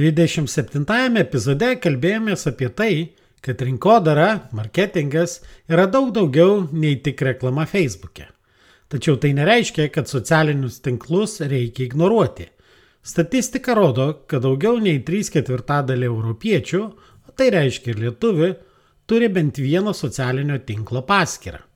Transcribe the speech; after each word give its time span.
27 0.00 1.18
epizode 1.20 1.74
kalbėjomės 1.76 2.46
apie 2.48 2.70
tai, 2.72 2.92
kad 3.44 3.60
rinkodara, 3.60 4.46
marketingas 4.56 5.40
yra 5.68 5.84
daug 5.92 6.08
daugiau 6.16 6.62
nei 6.72 6.96
tik 7.04 7.20
reklama 7.26 7.66
Facebook'e. 7.68 8.30
Tačiau 8.90 9.18
tai 9.20 9.34
nereiškia, 9.36 9.90
kad 9.92 10.08
socialinius 10.08 10.80
tinklus 10.80 11.36
reikia 11.44 11.84
ignoruoti. 11.84 12.48
Statistika 13.04 13.76
rodo, 13.76 14.06
kad 14.28 14.46
daugiau 14.46 14.80
nei 14.80 15.02
3 15.04 15.34
ketvirtadalį 15.36 16.08
europiečių, 16.08 16.80
o 17.28 17.34
tai 17.36 17.50
reiškia 17.52 17.92
ir 17.92 18.00
lietuvių, 18.06 18.50
turi 19.04 19.28
bent 19.28 19.60
vieną 19.60 19.92
socialinio 19.96 20.56
tinklo 20.64 21.04
paskirtą. 21.04 21.66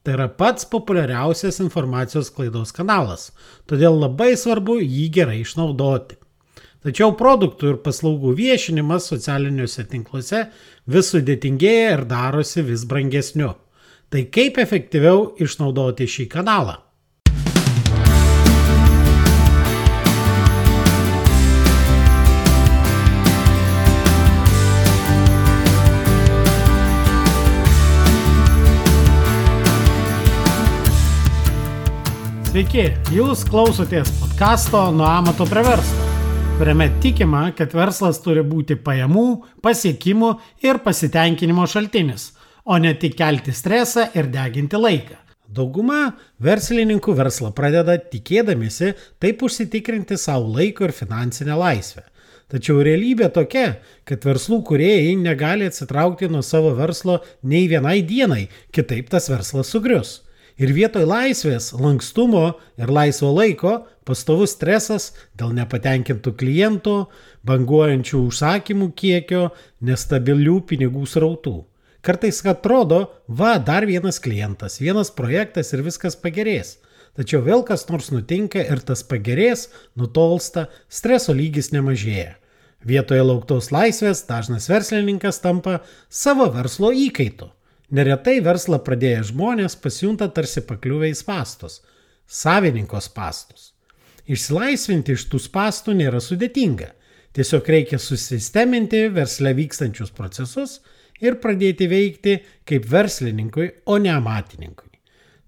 Tai 0.00 0.14
yra 0.16 0.26
pats 0.32 0.64
populiariausias 0.64 1.60
informacijos 1.60 2.30
klaidos 2.32 2.72
kanalas, 2.72 3.28
todėl 3.68 3.98
labai 4.00 4.32
svarbu 4.32 4.78
jį 4.80 5.06
gerai 5.12 5.42
išnaudoti. 5.44 6.16
Tačiau 6.80 7.12
produktų 7.12 7.74
ir 7.74 7.80
paslaugų 7.84 8.30
viešinimas 8.38 9.10
socialiniuose 9.10 9.82
tinkluose 9.90 10.46
vis 10.88 11.10
sudėtingėja 11.12 11.90
ir 11.98 12.04
darosi 12.08 12.64
vis 12.64 12.86
brangesniu. 12.88 13.52
Tai 14.08 14.22
kaip 14.32 14.56
efektyviau 14.64 15.34
išnaudoti 15.44 16.08
šį 16.08 16.30
kanalą? 16.32 16.80
Sveiki, 32.50 32.88
jūs 33.14 33.44
klausotės 33.46 34.08
podkasto 34.16 34.88
Nuo 34.96 35.06
amato 35.06 35.46
prie 35.46 35.62
verslo 35.68 36.09
kuriame 36.60 36.90
tikima, 37.02 37.52
kad 37.56 37.72
verslas 37.72 38.18
turi 38.20 38.42
būti 38.44 38.74
pajamų, 38.84 39.22
pasiekimų 39.64 40.28
ir 40.60 40.82
pasitenkinimo 40.84 41.64
šaltinis, 41.64 42.26
o 42.68 42.76
ne 42.76 42.90
tik 43.00 43.14
kelti 43.16 43.54
stresą 43.56 44.04
ir 44.12 44.28
deginti 44.28 44.76
laiką. 44.76 45.16
Dauguma 45.48 46.18
verslininkų 46.44 47.14
verslą 47.16 47.54
pradeda 47.56 47.96
tikėdamėsi 48.12 48.92
taip 49.24 49.40
užsitikrinti 49.48 50.20
savo 50.20 50.52
laiko 50.58 50.84
ir 50.84 50.92
finansinę 50.92 51.56
laisvę. 51.56 52.04
Tačiau 52.52 52.84
realybė 52.84 53.30
tokia, 53.32 53.78
kad 54.04 54.28
verslų 54.28 54.60
kuriejai 54.68 55.16
negali 55.16 55.70
atsitraukti 55.70 56.28
nuo 56.28 56.44
savo 56.44 56.74
verslo 56.76 57.22
nei 57.40 57.70
vienai 57.72 58.02
dienai, 58.04 58.50
kitaip 58.68 59.08
tas 59.08 59.32
verslas 59.32 59.72
sugrius. 59.72 60.18
Ir 60.60 60.74
vietoj 60.76 61.06
laisvės, 61.08 61.70
lankstumo 61.72 62.50
ir 62.76 62.92
laisvo 62.92 63.32
laiko 63.32 63.78
pastovus 64.10 64.56
stresas 64.56 65.12
dėl 65.38 65.54
nepatenkintų 65.54 66.34
klientų, 66.42 66.96
banguojančių 67.46 68.22
užsakymų 68.26 68.90
kiekio, 68.98 69.48
nestabilių 69.86 70.60
pinigų 70.72 71.06
srautų. 71.06 71.56
Kartais 72.02 72.40
atrodo, 72.48 73.00
va, 73.28 73.58
dar 73.60 73.84
vienas 73.86 74.18
klientas, 74.24 74.80
vienas 74.80 75.12
projektas 75.12 75.70
ir 75.76 75.84
viskas 75.86 76.16
pagerės. 76.16 76.78
Tačiau 77.18 77.42
vėl 77.44 77.64
kas 77.66 77.84
nors 77.90 78.08
nutinka 78.14 78.62
ir 78.62 78.80
tas 78.86 79.02
pagerės, 79.04 79.68
nutolsta, 79.98 80.68
streso 80.88 81.34
lygis 81.36 81.70
nemažėja. 81.74 82.38
Vietoje 82.80 83.20
lauktos 83.26 83.68
laisvės 83.74 84.22
dažnas 84.24 84.70
verslininkas 84.70 85.42
tampa 85.44 85.82
savo 86.08 86.46
verslo 86.54 86.94
įkaitu. 86.96 87.50
Neretai 87.92 88.38
verslą 88.40 88.78
pradėję 88.86 89.26
žmonės 89.32 89.76
pasijunta 89.76 90.30
tarsi 90.32 90.62
pakliuvę 90.64 91.10
į 91.10 91.18
spastus- 91.18 91.82
savininkos 92.40 93.10
pastus. 93.12 93.69
Išsilaisvinti 94.30 95.16
iš 95.16 95.26
tų 95.30 95.40
spastų 95.42 95.96
nėra 95.98 96.20
sudėtinga. 96.22 96.92
Tiesiog 97.34 97.66
reikia 97.70 97.98
susisteminti 98.02 99.04
versle 99.14 99.52
vykstančius 99.54 100.10
procesus 100.14 100.80
ir 101.22 101.38
pradėti 101.42 101.86
veikti 101.90 102.36
kaip 102.66 102.86
verslininkui, 102.90 103.68
o 103.86 103.98
ne 103.98 104.12
amatininkui. 104.14 104.90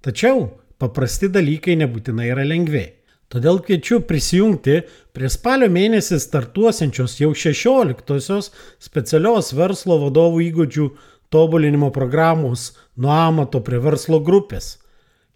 Tačiau 0.03 0.49
paprasti 0.83 1.31
dalykai 1.31 1.79
nebūtinai 1.79 2.29
yra 2.35 2.47
lengvi. 2.47 2.85
Todėl 3.33 3.63
kviečiu 3.65 4.03
prisijungti 4.05 4.83
prie 5.17 5.31
spalio 5.33 5.71
mėnesį 5.73 6.19
startuosiančios 6.21 7.17
jau 7.23 7.31
16-osios 7.33 8.51
specialios 8.83 9.55
verslo 9.57 9.97
vadovų 10.03 10.43
įgūdžių 10.51 10.89
tobulinimo 11.33 11.89
programos 11.95 12.73
nuo 13.01 13.15
amato 13.15 13.63
prie 13.65 13.81
verslo 13.81 14.21
grupės. 14.21 14.77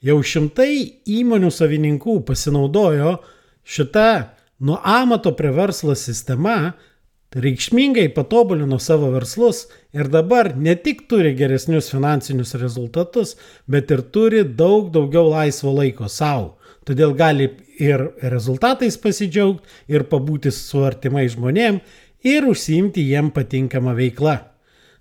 Jau 0.04 0.18
šimtai 0.20 1.00
įmonių 1.08 1.48
savininkų 1.50 2.18
pasinaudojo 2.28 3.16
šitą 3.66 4.30
nuo 4.58 4.80
amato 4.84 5.36
prie 5.36 5.50
verslo 5.52 5.94
sistema, 5.94 6.72
reikšmingai 7.36 8.14
patobulino 8.14 8.78
savo 8.78 9.10
verslus 9.12 9.66
ir 9.92 10.08
dabar 10.08 10.56
ne 10.56 10.74
tik 10.80 11.08
turi 11.10 11.34
geresnius 11.36 11.90
finansinius 11.92 12.54
rezultatus, 12.54 13.36
bet 13.66 13.90
ir 13.90 14.02
turi 14.14 14.44
daug 14.44 14.90
daugiau 14.94 15.30
laisvo 15.30 15.72
laiko 15.76 16.08
savo. 16.08 16.58
Todėl 16.86 17.14
gali 17.18 17.50
ir 17.82 18.10
rezultatais 18.22 18.96
pasidžiaugti, 19.02 19.66
ir 19.90 20.02
pabūti 20.06 20.50
su 20.54 20.84
artimai 20.86 21.26
žmonėm, 21.28 21.80
ir 22.24 22.44
užsiimti 22.46 23.02
jiem 23.10 23.30
patinkamą 23.34 23.94
veiklą. 23.98 24.38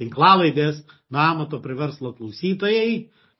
tinklalaidės 0.01 0.83
nuo 1.09 1.25
amato 1.25 1.62
prie 1.65 1.79
verslo 1.79 2.12
klausytojai. 2.12 2.93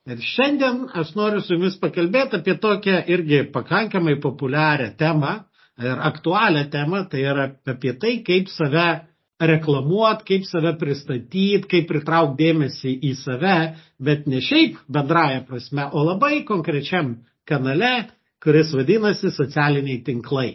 Ir 0.09 0.25
šiandien 0.33 0.87
aš 0.99 1.13
noriu 1.15 1.45
su 1.45 1.55
jumis 1.59 1.77
pakalbėti 1.79 2.41
apie 2.41 2.57
tokią 2.59 3.05
irgi 3.13 3.45
pakankamai 3.53 4.17
populiarią 4.25 4.95
temą 4.99 5.37
ir 5.79 6.01
aktualią 6.09 6.65
temą, 6.73 7.05
tai 7.13 7.23
yra 7.29 7.51
apie 7.69 7.93
tai, 8.01 8.17
kaip 8.25 8.49
save 8.51 8.89
reklamuot, 9.51 10.25
kaip 10.29 10.47
save 10.49 10.75
pristatyti, 10.81 11.63
kaip 11.71 11.89
pritraukti 11.91 12.45
dėmesį 12.45 12.95
į 13.11 13.13
save, 13.21 13.59
bet 14.03 14.27
ne 14.31 14.41
šiaip 14.45 14.81
bendraja 14.93 15.43
prasme, 15.49 15.89
o 15.93 16.05
labai 16.07 16.43
konkrečiam 16.49 17.17
kanale, 17.49 18.09
kuris 18.43 18.73
vadinasi 18.75 19.31
socialiniai 19.35 20.03
tinklai. 20.07 20.51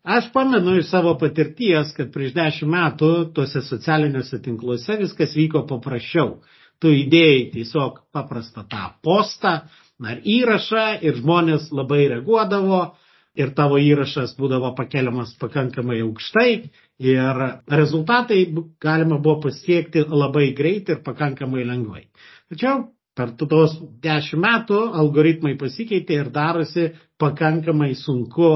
Aš 0.00 0.30
pamenu 0.32 0.78
iš 0.80 0.88
savo 0.88 1.12
patirties, 1.20 1.92
kad 1.96 2.08
prieš 2.14 2.32
dešimt 2.38 2.72
metų 2.72 3.10
tuose 3.36 3.60
socialiniuose 3.66 4.40
tinkluose 4.44 4.96
viskas 5.02 5.36
vyko 5.36 5.66
paprasčiau 5.68 6.38
tu 6.80 6.90
įdėjai 6.96 7.40
tiesiog 7.54 8.00
paprastą 8.14 8.64
tą 8.72 8.86
postą 9.04 9.52
ar 10.10 10.20
įrašą 10.24 10.84
ir 11.04 11.18
žmonės 11.20 11.68
labai 11.76 12.06
reaguodavo 12.14 12.80
ir 13.36 13.52
tavo 13.56 13.78
įrašas 13.78 14.32
būdavo 14.38 14.72
pakeliamas 14.78 15.34
pakankamai 15.42 16.00
aukštai 16.06 16.52
ir 17.00 17.42
rezultatai 17.72 18.40
galima 18.80 19.18
buvo 19.18 19.40
pasiekti 19.48 20.04
labai 20.08 20.52
greit 20.56 20.88
ir 20.88 21.00
pakankamai 21.04 21.64
lengvai. 21.64 22.04
Tačiau 22.52 22.90
per 23.16 23.32
tuos 23.40 23.78
dešimt 24.04 24.44
metų 24.44 24.80
algoritmai 25.00 25.56
pasikeitė 25.60 26.20
ir 26.20 26.30
darosi 26.34 26.90
pakankamai 27.20 27.94
sunku 27.96 28.52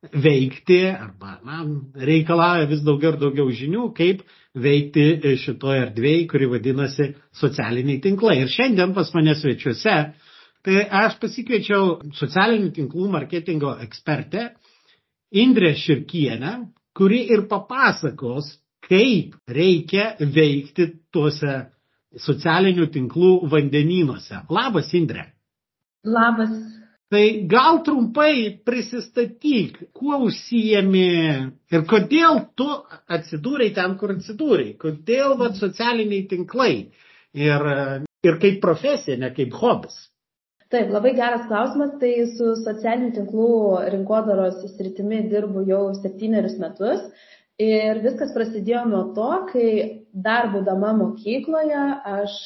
veikti 0.00 0.80
arba 0.88 1.36
na, 1.44 1.60
reikalauja 2.08 2.70
vis 2.70 2.80
daugiau 2.86 3.12
ir 3.12 3.20
daugiau 3.20 3.50
žinių, 3.52 3.90
kaip 3.98 4.22
veikti 4.54 5.36
šitoje 5.42 5.82
erdvėje, 5.88 6.24
kuri 6.30 6.48
vadinasi 6.54 7.10
socialiniai 7.36 8.00
tinklai. 8.06 8.38
Ir 8.40 8.54
šiandien 8.54 8.94
pas 8.96 9.10
mane 9.14 9.34
svečiuose, 9.36 9.96
tai 10.64 10.80
aš 11.02 11.18
pasikviečiau 11.20 11.98
socialinių 12.16 12.72
tinklų 12.78 13.10
marketingo 13.12 13.76
ekspertę 13.84 14.52
Indrė 15.30 15.76
Širkienę, 15.78 16.56
kuri 16.96 17.22
ir 17.34 17.46
papasakos, 17.50 18.56
kaip 18.88 19.36
reikia 19.48 20.14
veikti 20.20 20.88
tuose 21.12 21.56
socialinių 22.18 22.88
tinklų 22.90 23.34
vandenynuose. 23.52 24.42
Labas, 24.50 24.90
Indrė. 24.98 25.28
Labas, 26.02 26.54
Tai 27.10 27.42
gal 27.50 27.80
trumpai 27.82 28.34
prisistatyk, 28.62 29.80
kuo 29.98 30.20
užsijėmi 30.28 31.06
ir 31.74 31.82
kodėl 31.90 32.38
tu 32.54 32.68
atsidūrai 33.16 33.72
ten, 33.74 33.96
kur 33.98 34.12
atsidūrai, 34.14 34.76
kodėl 34.78 35.34
vat, 35.40 35.56
socialiniai 35.58 36.28
tinklai 36.30 36.70
ir, 37.34 37.66
ir 38.22 38.38
kaip 38.44 38.60
profesija, 38.62 39.18
ne 39.18 39.32
kaip 39.34 39.58
hobis. 39.58 39.96
Taip, 40.70 40.90
labai 40.94 41.10
geras 41.18 41.48
klausimas. 41.50 41.96
Tai 42.02 42.10
su 42.36 42.52
socialinių 42.60 43.10
tinklų 43.16 43.48
rinkodaros 43.94 44.60
sritimi 44.76 45.24
dirbu 45.32 45.64
jau 45.66 45.82
septynerius 45.98 46.58
metus 46.62 47.02
Ir 47.60 47.98
viskas 48.00 48.30
prasidėjo 48.32 48.86
nuo 48.88 49.00
to, 49.12 49.28
kai 49.50 49.70
dar 50.26 50.46
būdama 50.52 50.94
mokykloje 50.96 51.80
aš 52.08 52.36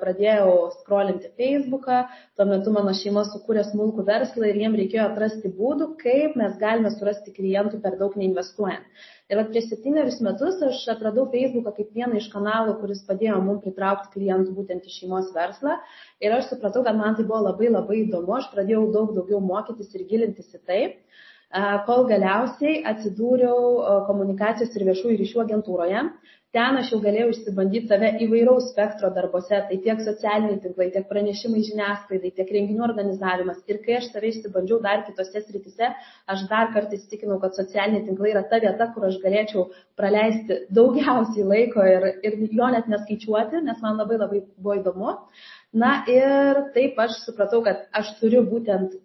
pradėjau 0.00 0.52
skrolinti 0.78 1.28
Facebooką, 1.36 1.98
tuo 2.38 2.46
metu 2.48 2.72
mano 2.72 2.94
šeima 2.96 3.26
sukūrė 3.28 3.66
smulkų 3.66 4.06
verslą 4.06 4.48
ir 4.48 4.60
jiem 4.62 4.78
reikėjo 4.80 5.10
atrasti 5.10 5.50
būdų, 5.58 5.90
kaip 6.00 6.38
mes 6.40 6.54
galime 6.62 6.92
surasti 6.94 7.34
klientų 7.36 7.82
per 7.84 7.98
daug 8.00 8.16
neinvestuojant. 8.16 9.04
Ir 9.28 9.42
prieš 9.50 9.68
septynerius 9.74 10.22
metus 10.24 10.64
aš 10.64 10.80
atradau 10.94 11.26
Facebooką 11.34 11.74
kaip 11.76 11.92
vieną 11.98 12.16
iš 12.22 12.30
kanalų, 12.32 12.78
kuris 12.80 13.04
padėjo 13.10 13.42
mums 13.44 13.60
pritraukti 13.66 14.14
klientų 14.16 14.56
būtent 14.56 14.88
į 14.88 14.94
šeimos 14.96 15.28
verslą. 15.36 15.76
Ir 16.24 16.38
aš 16.38 16.48
supratau, 16.54 16.80
kad 16.88 16.96
man 16.96 17.18
tai 17.20 17.28
buvo 17.28 17.44
labai 17.50 17.68
labai 17.68 18.06
įdomu, 18.06 18.38
aš 18.40 18.48
pradėjau 18.56 18.86
daug 18.96 19.12
daugiau 19.20 19.44
mokytis 19.52 19.92
ir 19.98 20.08
gilintis 20.08 20.48
į 20.56 20.62
tai 20.64 20.82
kol 21.86 22.06
galiausiai 22.08 22.82
atsidūriau 22.92 24.04
komunikacijos 24.08 24.76
ir 24.76 24.86
viešųjų 24.88 25.18
ryšių 25.20 25.42
agentūroje. 25.46 26.06
Ten 26.52 26.76
aš 26.76 26.90
jau 26.92 26.98
galėjau 27.00 27.30
išsibandyti 27.32 27.88
save 27.88 28.08
įvairaus 28.26 28.66
spektro 28.74 29.08
darbose, 29.16 29.56
tai 29.68 29.76
tiek 29.84 30.00
socialiniai 30.04 30.58
tinklai, 30.60 30.90
tiek 30.92 31.06
pranešimai 31.08 31.62
žiniasklaidai, 31.64 32.30
tiek 32.36 32.50
renginių 32.56 32.82
organizavimas. 32.84 33.62
Ir 33.72 33.78
kai 33.86 33.94
aš 33.96 34.10
save 34.12 34.28
išsibandžiau 34.28 34.82
dar 34.84 35.00
kitose 35.06 35.40
sritise, 35.46 35.88
aš 36.34 36.42
dar 36.50 36.68
kartą 36.74 36.98
įsitikinau, 36.98 37.38
kad 37.40 37.56
socialiniai 37.56 38.04
tinklai 38.04 38.34
yra 38.34 38.42
ta 38.50 38.60
vieta, 38.60 38.90
kur 38.92 39.08
aš 39.08 39.16
galėčiau 39.22 39.64
praleisti 39.96 40.58
daugiausiai 40.76 41.46
laiko 41.54 41.86
ir, 41.88 42.06
ir 42.20 42.36
jo 42.44 42.68
net 42.76 42.92
neskaičiuoti, 42.92 43.64
nes 43.70 43.80
man 43.86 43.96
labai 44.02 44.20
labai 44.20 44.42
buvo 44.58 44.76
įdomu. 44.76 45.16
Na 45.72 45.94
ir 46.04 46.66
taip 46.76 47.00
aš 47.00 47.16
supratau, 47.24 47.64
kad 47.64 47.88
aš 47.96 48.12
turiu 48.20 48.44
būtent 48.44 49.00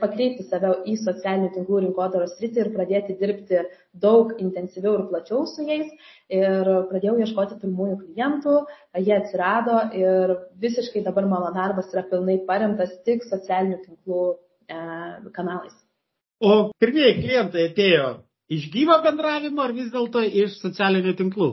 pakreipti 0.00 0.46
save 0.48 0.72
į 0.88 0.96
socialinių 1.00 1.50
tinklų 1.54 1.82
rinkodaros 1.84 2.34
sritį 2.38 2.62
ir 2.64 2.70
pradėti 2.76 3.16
dirbti 3.20 3.60
daug 3.92 4.32
intensyviau 4.40 4.94
ir 4.98 5.06
plačiau 5.10 5.44
su 5.46 5.66
jais. 5.68 5.90
Ir 6.32 6.70
pradėjau 6.90 7.18
ieškoti 7.20 7.58
pirmųjų 7.60 7.98
klientų, 8.02 8.56
jie 9.04 9.14
atsirado 9.18 9.78
ir 9.98 10.36
visiškai 10.62 11.04
dabar 11.04 11.28
mano 11.28 11.52
darbas 11.52 11.92
yra 11.92 12.06
pilnai 12.08 12.38
paremtas 12.48 12.94
tik 13.04 13.26
socialinių 13.28 13.80
tinklų 13.84 14.22
e, 14.32 14.78
kanalais. 15.36 15.74
O 16.42 16.72
pirmieji 16.80 17.20
klientai 17.20 17.68
atėjo 17.70 18.06
iš 18.52 18.70
gyvo 18.72 18.96
bendravimo 19.04 19.62
ar 19.62 19.76
vis 19.76 19.92
dėlto 19.92 20.24
iš 20.26 20.56
socialinių 20.62 21.14
tinklų? 21.20 21.52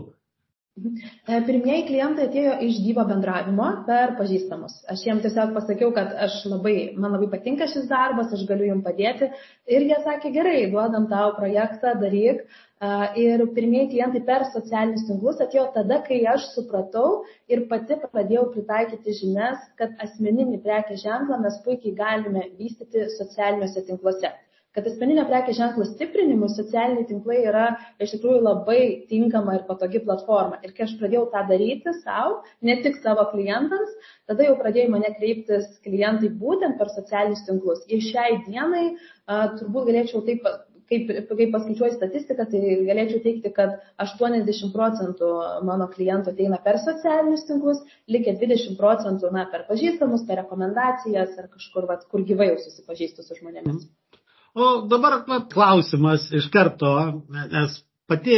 E, 0.80 1.38
pirmieji 1.48 1.86
klientai 1.90 2.26
atėjo 2.28 2.54
iš 2.68 2.80
gyvo 2.86 3.04
bendravimo 3.10 3.68
per 3.88 4.14
pažįstamus. 4.20 4.78
Aš 4.94 5.04
jiems 5.08 5.26
tiesiog 5.26 5.52
pasakiau, 5.58 5.92
kad 5.96 6.16
labai, 6.52 6.76
man 6.96 7.16
labai 7.16 7.30
patinka 7.34 7.68
šis 7.72 7.90
darbas, 7.92 8.31
aš 8.36 8.46
galiu 8.50 8.70
jums 8.70 8.86
padėti. 8.88 9.30
Ir 9.76 9.86
jie 9.90 10.00
sakė, 10.06 10.31
gerai, 10.38 10.58
duodam 10.74 11.08
tau 11.12 11.34
projektą, 11.38 11.96
daryk. 12.04 12.44
E, 12.46 12.92
ir 13.26 13.46
pirmieji 13.58 13.92
klientai 13.96 14.24
per 14.31 14.48
socialinius 14.54 15.08
tinklus 15.10 15.42
atėjo 15.46 15.70
tada, 15.78 16.02
kai 16.10 16.22
aš 16.34 16.50
supratau 16.56 17.24
ir 17.52 17.66
pati 17.72 18.00
pradėjau 18.06 18.50
pritaikyti 18.56 19.18
žinias, 19.24 19.64
kad 19.81 19.98
asmeninį 20.08 20.62
prekės 20.68 21.04
ženklą 21.08 21.42
mes 21.48 21.60
puikiai 21.66 21.98
galime 22.04 22.46
vystyti 22.62 23.10
socialiniuose 23.18 23.88
tinkluose 23.90 24.36
kad 24.77 24.88
asmeninio 24.89 25.25
prekės 25.30 25.57
ženklo 25.57 25.86
stiprinimui 25.89 26.50
socialiniai 26.54 27.07
tinklai 27.10 27.39
yra 27.50 27.66
iš 28.01 28.13
tikrųjų 28.16 28.42
labai 28.45 28.80
tinkama 29.10 29.57
ir 29.57 29.66
patogi 29.69 30.01
platforma. 30.06 30.60
Ir 30.63 30.75
kai 30.77 30.86
aš 30.86 30.95
pradėjau 31.01 31.25
tą 31.33 31.44
daryti 31.50 31.94
savo, 32.04 32.39
ne 32.66 32.77
tik 32.83 33.00
savo 33.04 33.25
klientams, 33.33 33.94
tada 34.30 34.48
jau 34.48 34.56
pradėjo 34.62 34.94
mane 34.94 35.13
kreiptis 35.18 35.68
klientai 35.86 36.31
būtent 36.42 36.77
per 36.80 36.94
socialinius 36.94 37.45
tinklus. 37.48 37.86
Ir 37.89 38.04
šiai 38.06 38.42
dienai 38.48 38.86
a, 38.89 39.56
turbūt 39.60 39.89
galėčiau 39.89 40.25
taip 40.27 40.45
kaip, 40.89 41.10
kaip 41.30 41.51
paskaičiuoju 41.54 41.95
statistiką, 41.95 42.45
tai 42.50 42.62
galėčiau 42.88 43.21
teikti, 43.25 43.51
kad 43.56 43.77
80 44.01 44.74
procentų 44.74 45.31
mano 45.68 45.89
klientų 45.94 46.33
ateina 46.33 46.60
per 46.66 46.81
socialinius 46.81 47.45
tinklus, 47.50 47.81
likę 48.12 48.36
20 48.42 48.77
procentų 48.80 49.33
na, 49.36 49.45
per 49.54 49.68
pažįstamus, 49.69 50.25
per 50.30 50.42
rekomendacijas 50.44 51.38
ar 51.42 51.50
kažkur, 51.54 51.89
vat, 51.89 52.06
kur 52.12 52.25
gyvai 52.25 52.54
jau 52.54 52.62
susipažįstu 52.66 53.25
su 53.25 53.42
žmonėmis. 53.42 53.89
O 54.59 54.69
dabar 54.91 55.21
va, 55.27 55.39
klausimas 55.53 56.27
iš 56.35 56.50
karto, 56.51 56.91
nes 57.31 57.77
pati 58.09 58.38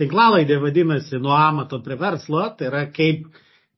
tinklalaidė 0.00 0.58
vadinasi 0.62 1.20
nuo 1.22 1.34
amato 1.36 1.78
prie 1.84 1.98
verslo, 2.00 2.42
tai 2.58 2.70
yra 2.70 2.82
kaip, 2.96 3.28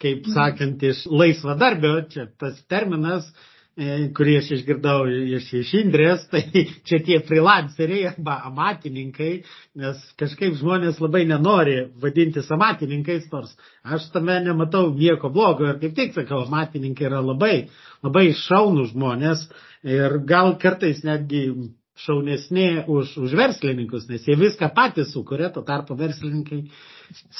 kaip 0.00 0.30
sakant, 0.32 0.82
iš 0.88 1.04
laisvo 1.10 1.56
darbio, 1.60 1.98
čia 2.12 2.28
tas 2.40 2.56
terminas, 2.72 3.28
e, 3.28 3.55
kurį 3.76 4.38
aš 4.40 4.50
išgirdau 4.56 5.04
iš, 5.36 5.50
iš 5.60 5.72
Indrės, 5.82 6.22
tai 6.32 6.42
čia 6.88 7.00
tie 7.04 7.18
freelanceriai 7.28 8.06
arba 8.08 8.38
amatininkai, 8.48 9.32
nes 9.76 10.00
kažkaip 10.16 10.56
žmonės 10.56 11.00
labai 11.04 11.26
nenori 11.28 11.82
vadintis 12.00 12.48
amatininkais, 12.56 13.28
nors 13.32 13.52
aš 13.84 14.08
tame 14.14 14.38
nematau 14.46 14.94
nieko 14.96 15.28
blogo 15.32 15.68
ir 15.68 15.80
kaip 15.82 15.96
tik 15.98 16.16
sakau, 16.16 16.46
amatininkai 16.46 17.10
yra 17.10 17.20
labai, 17.20 17.66
labai 18.06 18.30
šaunų 18.46 18.88
žmonės, 18.94 19.44
ir 19.84 20.22
gal 20.24 20.56
kartais 20.62 21.04
netgi 21.04 21.50
šaunesni 21.96 22.84
už, 22.92 23.16
už 23.24 23.36
verslininkus, 23.36 24.08
nes 24.08 24.24
jie 24.28 24.36
viską 24.36 24.68
patys 24.76 25.12
sukuria, 25.12 25.48
tuo 25.52 25.64
tarpu 25.64 25.96
verslininkai 25.96 26.66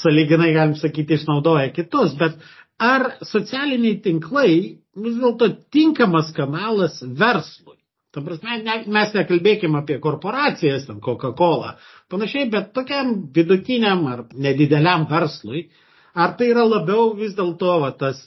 saliginai, 0.01 0.53
galim 0.55 0.77
sakyti, 0.77 1.17
išnaudoja 1.17 1.69
kitus. 1.75 2.15
Bet 2.17 2.39
ar 2.79 3.17
socialiniai 3.25 3.97
tinklai 4.05 4.53
vis 4.97 5.17
dėlto 5.17 5.49
tinkamas 5.73 6.31
kanalas 6.35 7.01
verslui? 7.01 7.77
Ta 8.13 8.23
prasme, 8.25 8.61
ne, 8.63 8.77
mes 8.89 9.11
nekalbėkime 9.13 9.81
apie 9.81 9.99
korporacijas, 10.01 10.87
ten 10.87 11.01
Coca-Cola, 11.03 11.75
panašiai, 12.09 12.47
bet 12.49 12.71
tokiam 12.73 13.11
vidutiniam 13.35 14.05
ar 14.09 14.23
nedideliam 14.33 15.05
verslui, 15.09 15.67
ar 16.15 16.33
tai 16.39 16.47
yra 16.53 16.63
labiau 16.65 17.11
vis 17.19 17.35
dėlto 17.37 17.75
tas 17.99 18.23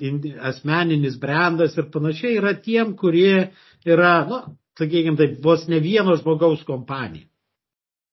asmeninis 0.53 1.17
brandas 1.19 1.75
ir 1.79 1.89
panašiai 1.91 2.37
yra 2.39 2.55
tiem, 2.55 2.93
kurie 3.01 3.49
yra, 3.89 4.13
nu, 4.29 4.43
sakykime 4.79 5.19
taip, 5.19 5.41
vos 5.43 5.67
ne 5.69 5.81
vieno 5.83 6.15
žmogaus 6.21 6.63
kompanija. 6.69 7.27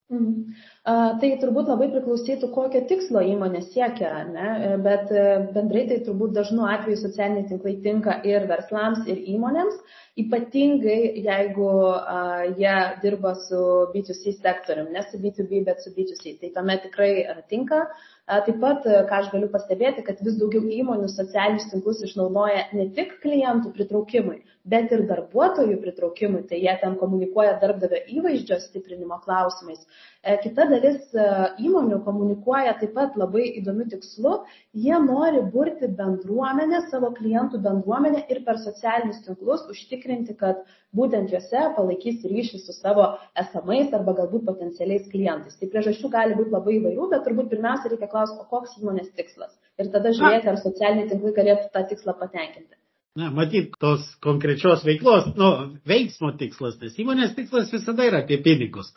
Mhm. 0.09 0.55
Tai 0.87 1.29
turbūt 1.41 1.67
labai 1.67 1.89
priklausytų, 1.91 2.47
kokio 2.55 2.79
tikslo 2.87 3.19
įmonė 3.33 3.59
siekia, 3.65 4.21
ne? 4.29 4.51
bet 4.85 5.09
e, 5.11 5.23
bendrai 5.51 5.81
tai 5.89 5.97
turbūt 6.05 6.31
dažnu 6.37 6.63
atveju 6.63 7.01
socialiniai 7.01 7.49
tinklai 7.49 7.73
tinka 7.83 8.15
ir 8.23 8.45
verslams, 8.47 9.01
ir 9.11 9.19
įmonėms, 9.33 9.75
ypatingai 10.23 11.25
jeigu 11.25 11.67
a, 11.91 12.21
jie 12.55 12.77
dirba 13.03 13.33
su 13.41 13.59
B2C 13.91 14.37
sektoriumi, 14.37 14.95
ne 14.95 15.03
su 15.09 15.19
B2B, 15.25 15.65
bet 15.67 15.83
su 15.83 15.91
B2C. 15.91 16.37
Tai 16.39 16.53
tuomet 16.55 16.87
tikrai 16.87 17.11
a, 17.33 17.35
tinka. 17.51 17.83
Taip 18.27 18.57
pat, 18.59 18.83
ką 18.83 19.17
aš 19.21 19.29
galiu 19.31 19.47
pastebėti, 19.51 20.01
kad 20.03 20.17
vis 20.19 20.35
daugiau 20.35 20.65
įmonių 20.81 21.07
socialinius 21.07 21.69
tinklus 21.71 22.01
išnaudoja 22.03 22.65
ne 22.75 22.89
tik 22.97 23.13
klientų 23.23 23.71
pritraukimui, 23.77 24.41
bet 24.67 24.91
ir 24.91 25.05
darbuotojų 25.07 25.77
pritraukimui. 25.79 26.41
Tai 26.49 26.59
jie 26.59 26.73
ten 26.81 26.97
komunikuoja 26.99 27.53
darbdavio 27.61 28.01
įvaizdžio 28.17 28.57
stiprinimo 28.65 29.21
klausimais. 29.23 29.85
E, 30.27 30.35
kita 30.43 30.65
dalis 30.67 31.15
e, 31.15 31.27
įmonių 31.69 32.01
komunikuoja 32.03 32.73
taip 32.81 32.91
pat 32.97 33.15
labai 33.15 33.45
įdomiu 33.61 33.87
tikslu. 33.93 34.33
Jie 34.75 34.99
nori 35.05 35.45
burti 35.53 35.87
bendruomenę, 35.87 36.83
savo 36.91 37.13
klientų 37.15 37.61
bendruomenę 37.63 38.25
ir 38.27 38.43
per 38.43 38.59
socialinius 38.59 39.23
tinklus 39.23 39.63
užtikrinti, 39.71 40.35
kad 40.35 40.65
būtent 40.97 41.31
juose 41.31 41.63
palaikys 41.79 42.27
ryšį 42.27 42.59
su 42.65 42.75
savo 42.75 43.07
esamais 43.39 43.95
arba 43.95 44.17
galbūt 44.19 44.43
potencialiais 44.51 45.07
klientais. 45.11 45.55
Tai 45.55 45.71
priežasčių 45.71 46.11
gali 46.11 46.37
būti 46.37 46.55
labai 46.55 46.75
įvairių, 46.81 47.09
bet 47.15 47.25
turbūt 47.27 47.51
pirmiausia 47.55 47.91
reikia 47.93 48.11
klausti, 48.17 48.41
o 48.41 48.49
koks 48.49 48.75
įmonės 48.81 49.13
tikslas. 49.13 49.53
Ir 49.77 49.93
tada 49.93 50.11
žiūrėti, 50.17 50.49
ar 50.49 50.57
socialiniai 50.57 51.09
tinklai 51.11 51.37
galėtų 51.37 51.69
tą 51.73 51.85
tikslą 51.91 52.17
patenkinti. 52.17 52.73
Na, 53.17 53.31
matyt, 53.33 53.71
tos 53.81 54.03
konkrečios 54.21 54.83
veiklos, 54.85 55.31
nu, 55.37 55.47
veiksmo 55.89 56.35
tikslas, 56.37 56.75
nes 56.81 56.97
įmonės 57.01 57.31
tikslas 57.37 57.71
visada 57.73 58.05
yra 58.05 58.21
apie 58.21 58.37
pinigus. 58.45 58.91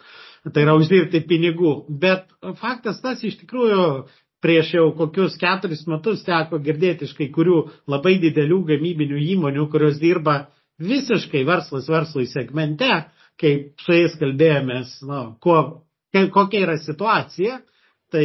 Tai 0.44 0.64
yra 0.66 0.74
uždirbti 0.76 1.22
pinigų. 1.28 1.72
Bet 2.02 2.28
faktas 2.60 3.00
tas 3.00 3.22
iš 3.24 3.38
tikrųjų 3.40 3.86
prieš 4.44 4.74
jau 4.76 4.86
kokius 4.96 5.38
keturis 5.40 5.86
metus 5.88 6.24
teko 6.26 6.60
girdėti 6.64 7.08
iš 7.08 7.14
kai 7.16 7.30
kurių 7.32 7.62
labai 7.88 8.18
didelių 8.20 8.60
gamybinių 8.72 9.20
įmonių, 9.36 9.66
kurios 9.72 10.00
dirba 10.00 10.36
visiškai 10.80 11.44
verslas 11.48 11.88
verslui 11.92 12.28
segmente, 12.28 12.90
kaip 13.40 13.80
su 13.80 13.96
jais 13.96 14.16
kalbėjomės, 14.20 14.98
nu, 15.08 15.20
kuo, 15.44 15.60
kokia 16.12 16.64
yra 16.66 16.76
situacija 16.80 17.60
tai 18.10 18.24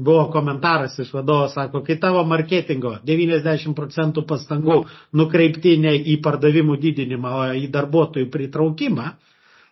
buvo 0.00 0.28
komentaras 0.32 0.98
iš 1.02 1.12
vadovo, 1.14 1.48
sako, 1.50 1.82
kai 1.86 1.98
tavo 2.00 2.22
marketingo 2.28 2.96
90 3.06 3.74
procentų 3.76 4.24
pastangų 4.28 4.78
nukreipti 5.18 5.76
ne 5.82 5.96
į 5.98 6.20
pardavimų 6.24 6.78
didinimą, 6.82 7.32
o 7.40 7.48
į 7.58 7.66
darbuotojų 7.74 8.30
pritraukimą, 8.32 9.08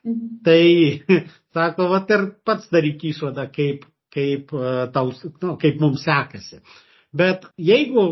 mhm. 0.09 0.26
tai, 0.47 0.62
sako, 1.57 1.88
va 1.95 2.02
ir 2.16 2.26
pats 2.47 2.68
daryk 2.75 3.07
išvadą, 3.12 3.49
kaip, 3.54 3.87
kaip, 4.14 4.52
e, 4.52 4.76
tau, 4.95 5.12
nu, 5.42 5.57
kaip 5.62 5.80
mums 5.83 6.04
sekasi. 6.07 6.62
Bet 7.18 7.46
jeigu 7.58 8.02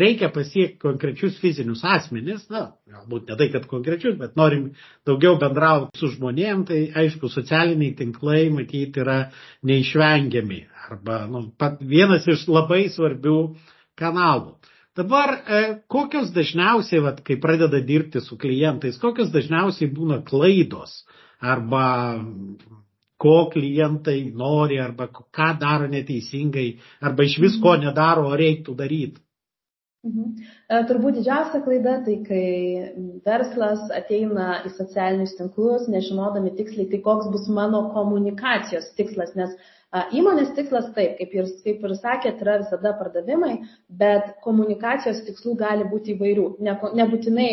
reikia 0.00 0.30
pasiekti 0.32 0.78
konkrečius 0.80 1.36
fizinius 1.42 1.82
asmenis, 1.84 2.46
na, 2.52 2.62
galbūt 2.88 3.28
ne 3.28 3.36
tai, 3.40 3.48
kad 3.52 3.66
konkrečius, 3.68 4.14
bet 4.20 4.36
norim 4.40 4.70
daugiau 5.08 5.36
bendrauti 5.42 6.00
su 6.00 6.08
žmonėm, 6.14 6.62
tai 6.68 6.78
aišku, 7.02 7.28
socialiniai 7.32 7.96
tinklai 7.98 8.46
matyti 8.54 9.02
yra 9.02 9.18
neišvengiami. 9.68 10.60
Arba 10.88 11.24
nu, 11.28 11.46
vienas 11.94 12.28
iš 12.30 12.46
labai 12.52 12.86
svarbių 12.94 13.36
kanalų. 14.00 14.54
Dabar 14.94 15.34
e, 15.34 15.60
kokios 15.90 16.30
dažniausiai, 16.34 17.02
vat, 17.02 17.20
kai 17.26 17.36
pradeda 17.42 17.80
dirbti 17.82 18.22
su 18.22 18.38
klientais, 18.38 19.00
kokios 19.02 19.32
dažniausiai 19.34 19.90
būna 19.90 20.20
klaidos 20.28 21.00
arba 21.42 21.86
ko 23.24 23.36
klientai 23.52 24.20
nori 24.44 24.80
arba 24.86 25.08
ką 25.08 25.50
daro 25.60 25.90
neteisingai 25.90 26.68
arba 27.00 27.28
iš 27.28 27.38
vis 27.44 27.60
ko 27.60 27.74
mhm. 27.74 27.88
nedaro, 27.88 28.28
o 28.30 28.40
reiktų 28.44 28.76
daryti. 28.80 29.24
Mhm. 30.04 30.32
E, 30.68 30.78
turbūt 30.88 31.16
didžiausia 31.16 31.62
klaida 31.64 31.94
tai, 32.04 32.18
kai 32.26 32.48
verslas 33.24 33.86
ateina 33.98 34.58
į 34.68 34.74
socialinius 34.76 35.32
tinklus, 35.38 35.86
nežinodami 35.88 36.52
tiksliai, 36.58 36.90
tai 36.90 37.00
koks 37.06 37.30
bus 37.32 37.46
mano 37.48 37.86
komunikacijos 37.94 38.90
tikslas, 38.98 39.32
nes 39.38 39.54
Įmonės 39.94 40.48
tikslas 40.56 40.88
taip, 40.96 41.12
kaip 41.20 41.34
ir, 41.36 41.50
kaip 41.62 41.84
ir 41.86 41.92
sakėt, 41.94 42.40
yra 42.42 42.56
visada 42.64 42.90
pardavimai, 42.98 43.52
bet 43.94 44.32
komunikacijos 44.42 45.20
tikslų 45.22 45.52
gali 45.60 45.84
būti 45.86 46.16
įvairių. 46.16 46.46
Ne, 46.66 46.74
nebūtinai 46.98 47.50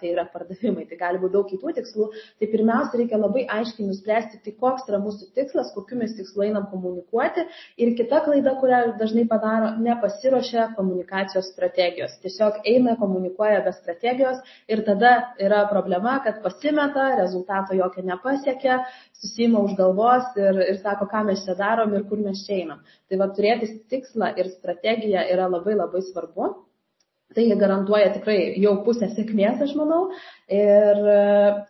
tai 0.00 0.10
yra 0.10 0.24
pardavimai, 0.32 0.88
tai 0.90 0.98
gali 0.98 1.20
būti 1.22 1.36
daug 1.36 1.46
kitų 1.52 1.74
tikslų. 1.76 2.08
Tai 2.42 2.48
pirmiausia, 2.50 2.98
reikia 2.98 3.20
labai 3.20 3.44
aiškiai 3.58 3.86
nuspręsti, 3.86 4.40
tai 4.42 4.54
koks 4.58 4.88
yra 4.90 4.98
mūsų 5.04 5.30
tikslas, 5.38 5.70
kokiu 5.76 6.00
mes 6.00 6.16
tikslu 6.18 6.48
einam 6.48 6.66
komunikuoti. 6.72 7.46
Ir 7.78 7.94
kita 8.00 8.24
klaida, 8.26 8.56
kurią 8.58 8.82
dažnai 8.98 9.28
padaro, 9.30 9.70
nepasiruošia 9.86 10.72
komunikacijos 10.74 11.52
strategijos. 11.54 12.18
Tiesiog 12.26 12.58
eina, 12.66 12.96
komunikuoja 12.98 13.62
be 13.62 13.74
strategijos 13.78 14.42
ir 14.66 14.82
tada 14.82 15.14
yra 15.38 15.62
problema, 15.70 16.18
kad 16.26 16.42
pasimeta, 16.42 17.12
rezultato 17.22 17.78
jokio 17.78 18.02
nepasiekia, 18.10 18.82
susima 19.22 19.62
už 19.64 19.78
galvos 19.78 20.26
ir, 20.36 20.58
ir 20.74 20.82
sako, 20.82 21.06
ką 21.08 21.22
mes 21.30 21.46
čia 21.46 21.54
darom 21.84 21.96
ir 21.96 22.08
kur 22.08 22.18
mes 22.18 22.44
einam. 22.48 22.82
Tai 23.08 23.18
va 23.20 23.28
turėti 23.34 23.80
tikslą 23.90 24.34
ir 24.38 24.50
strategiją 24.52 25.24
yra 25.32 25.48
labai 25.48 25.76
labai 25.76 26.02
svarbu. 26.02 26.54
Tai 27.34 27.44
garantuoja 27.58 28.12
tikrai 28.14 28.54
jau 28.62 28.76
pusę 28.86 29.08
sėkmės, 29.10 29.60
aš 29.64 29.72
manau. 29.74 30.12
Ir, 30.48 31.00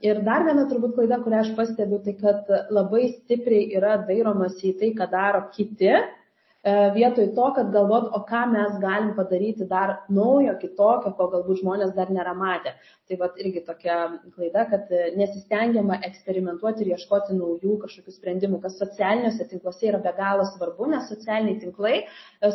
ir 0.05 0.21
dar 0.27 0.45
viena 0.45 0.67
turbūt 0.69 0.97
klaida, 0.97 1.23
kurią 1.25 1.41
aš 1.41 1.55
pastebiu, 1.57 2.03
tai 2.05 2.17
kad 2.19 2.51
labai 2.71 3.07
stipriai 3.15 3.71
yra 3.79 3.97
dairomas 4.05 4.59
į 4.61 4.75
tai, 4.81 4.93
ką 4.99 5.09
daro 5.09 5.47
kiti, 5.55 5.95
vietoj 6.65 7.27
to, 7.37 7.47
kad 7.57 7.73
galvot, 7.73 8.09
o 8.17 8.23
ką 8.25 8.47
mes 8.53 8.79
galim 8.81 9.13
padaryti 9.17 9.67
dar 9.69 9.99
naujo, 10.09 10.55
kitokio, 10.61 11.13
ko 11.19 11.29
galbūt 11.35 11.61
žmonės 11.61 11.93
dar 11.97 12.13
nėra 12.13 12.33
matę. 12.37 12.73
Tai 13.05 13.19
va 13.21 13.29
irgi 13.37 13.61
tokia 13.67 13.97
klaida, 14.33 14.65
kad 14.71 14.89
nesistengiama 15.19 15.99
eksperimentuoti 16.09 16.87
ir 16.87 16.95
ieškoti 16.95 17.37
naujų 17.37 17.77
kažkokių 17.83 18.15
sprendimų, 18.15 18.63
kas 18.63 18.79
socialiniuose 18.81 19.45
tinkluose 19.51 19.91
yra 19.91 20.01
be 20.07 20.15
galo 20.17 20.47
svarbu, 20.49 20.89
nes 20.95 21.11
socialiniai 21.13 21.61
tinklai 21.61 21.99
e, 22.01 22.07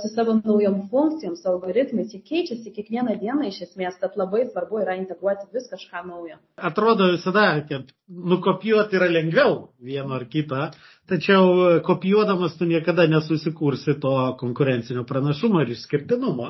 su 0.01 0.09
savo 0.09 0.39
naujom 0.39 0.81
funkcijom, 0.89 1.37
su 1.37 1.51
algoritmais, 1.53 2.15
jie 2.15 2.23
keičiasi 2.25 2.73
kiekvieną 2.73 3.19
dieną 3.21 3.45
iš 3.51 3.61
esmės, 3.67 4.01
tad 4.01 4.17
labai 4.17 4.47
svarbu 4.49 4.81
yra 4.81 4.97
integruoti 4.97 5.51
vis 5.53 5.69
kažką 5.69 6.01
naujo. 6.09 6.41
Atrodo 6.57 7.11
visada, 7.13 7.45
kad 7.69 7.93
nukopijuoti 8.09 8.97
yra 8.97 9.11
lengviau 9.13 9.67
vieno 9.85 10.17
ar 10.17 10.25
kitą, 10.33 10.71
Tačiau 11.09 11.45
e, 11.65 11.79
kopijuodamas 11.85 12.57
tu 12.57 12.67
niekada 12.69 13.07
nesusikursi 13.09 13.97
to 14.01 14.13
konkurencinio 14.39 15.03
pranašumo 15.09 15.63
ir 15.63 15.73
išskirtinumo. 15.75 16.49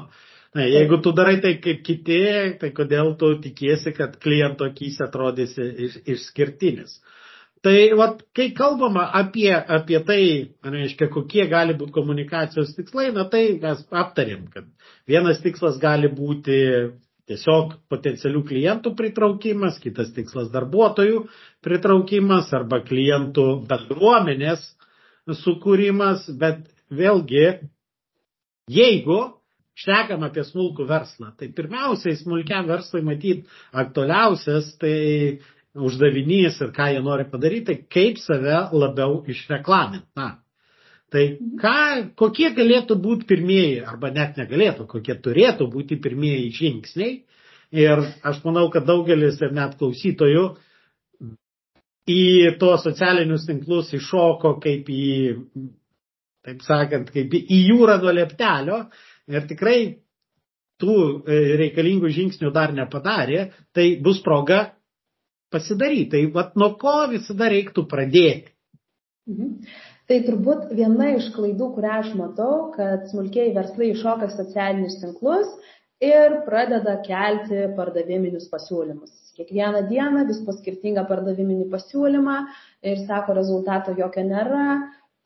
Na, 0.58 0.66
jeigu 0.66 0.98
tu 1.06 1.14
darai 1.14 1.38
tai 1.42 1.54
kaip 1.62 1.84
kiti, 1.86 2.20
tai 2.60 2.72
kodėl 2.76 3.14
tu 3.22 3.36
tikiesi, 3.44 3.94
kad 3.94 4.18
kliento 4.24 4.66
akys 4.66 4.98
atrodysi 5.06 5.68
iš, 5.88 5.98
išskirtinis. 6.16 6.98
Tai 7.64 7.76
vat, 8.00 8.24
kai 8.36 8.50
kalbama 8.56 9.04
apie, 9.20 9.52
apie 9.52 10.00
tai, 10.08 10.24
reiškia, 10.64 11.10
kokie 11.14 11.46
gali 11.52 11.76
būti 11.78 11.94
komunikacijos 11.98 12.72
tikslai, 12.78 13.10
na 13.16 13.28
tai 13.30 13.44
mes 13.62 13.84
aptarėm, 14.04 14.48
kad 14.54 14.68
vienas 15.12 15.42
tikslas 15.44 15.78
gali 15.82 16.08
būti 16.08 16.58
tiesiog 17.30 17.76
potencialių 17.92 18.42
klientų 18.50 18.96
pritraukimas, 18.98 19.78
kitas 19.84 20.12
tikslas 20.16 20.50
darbuotojų 20.54 21.26
pritraukimas 21.66 22.50
arba 22.58 22.82
klientų 22.86 23.48
bendruomenės 23.70 24.66
sukūrimas, 25.44 26.26
bet 26.42 26.66
vėlgi, 26.90 27.46
jeigu 28.74 29.20
šnekam 29.80 30.26
apie 30.28 30.44
smulkų 30.48 30.88
verslą, 30.90 31.32
tai 31.38 31.52
pirmiausiai 31.56 32.18
smulkiam 32.20 32.68
verslui 32.68 33.04
matyti 33.06 33.46
aktualiausias, 33.72 34.74
tai 34.82 35.40
uždavinys 35.78 36.58
ir 36.66 36.74
ką 36.76 36.90
jie 36.96 37.02
nori 37.06 37.28
padaryti, 37.30 37.78
kaip 37.94 38.20
save 38.20 38.66
labiau 38.74 39.22
išreklaminti. 39.30 40.30
Tai 41.10 41.24
ką, 41.62 41.76
kokie 42.20 42.52
galėtų 42.54 43.00
būti 43.02 43.26
pirmieji, 43.30 43.80
arba 43.82 44.12
net 44.14 44.38
negalėtų, 44.38 44.86
kokie 44.92 45.16
turėtų 45.26 45.66
būti 45.74 45.98
pirmieji 46.02 46.52
žingsniai. 46.60 47.14
Ir 47.80 48.02
aš 48.26 48.42
manau, 48.46 48.68
kad 48.74 48.86
daugelis 48.86 49.38
ir 49.42 49.54
net 49.54 49.76
klausytojų 49.78 50.44
į 52.10 52.22
tuos 52.62 52.86
socialinius 52.86 53.46
tinklus 53.46 53.92
iššoko 53.94 54.56
kaip 54.64 54.90
į, 54.90 55.10
taip 56.46 56.64
sakant, 56.66 57.12
kaip 57.14 57.34
į 57.38 57.60
jūrą 57.70 58.00
nuo 58.02 58.14
leptelio 58.16 58.80
ir 59.30 59.46
tikrai 59.50 59.80
tų 60.82 60.96
e, 61.28 61.40
reikalingų 61.60 62.10
žingsnių 62.16 62.54
dar 62.56 62.74
nepadarė, 62.74 63.50
tai 63.76 63.92
bus 64.02 64.22
proga 64.26 64.64
pasidaryti. 65.54 66.10
Tai 66.14 66.24
vat 66.38 66.58
nuo 66.58 66.72
ko 66.82 66.96
visada 67.12 67.50
reiktų 67.52 67.86
pradėti. 67.92 68.54
Mhm. 69.30 69.56
Tai 70.10 70.18
turbūt 70.26 70.72
viena 70.74 71.12
iš 71.14 71.28
klaidų, 71.36 71.68
kurią 71.76 71.98
aš 72.00 72.14
matau, 72.18 72.54
kad 72.74 73.04
smulkiai 73.12 73.52
verslai 73.54 73.92
iššoka 73.92 74.32
socialinius 74.34 74.96
tinklus 75.04 75.52
ir 76.02 76.40
pradeda 76.48 76.96
kelti 77.06 77.68
pardaviminius 77.78 78.48
pasiūlymus. 78.50 79.12
Kiekvieną 79.38 79.84
dieną 79.92 80.24
vis 80.32 80.40
po 80.48 80.56
skirtingą 80.58 81.04
pardaviminį 81.12 81.68
pasiūlymą 81.76 82.40
ir 82.90 83.04
sako, 83.06 83.38
rezultato 83.38 83.94
jokio 84.00 84.26
nėra, 84.32 84.80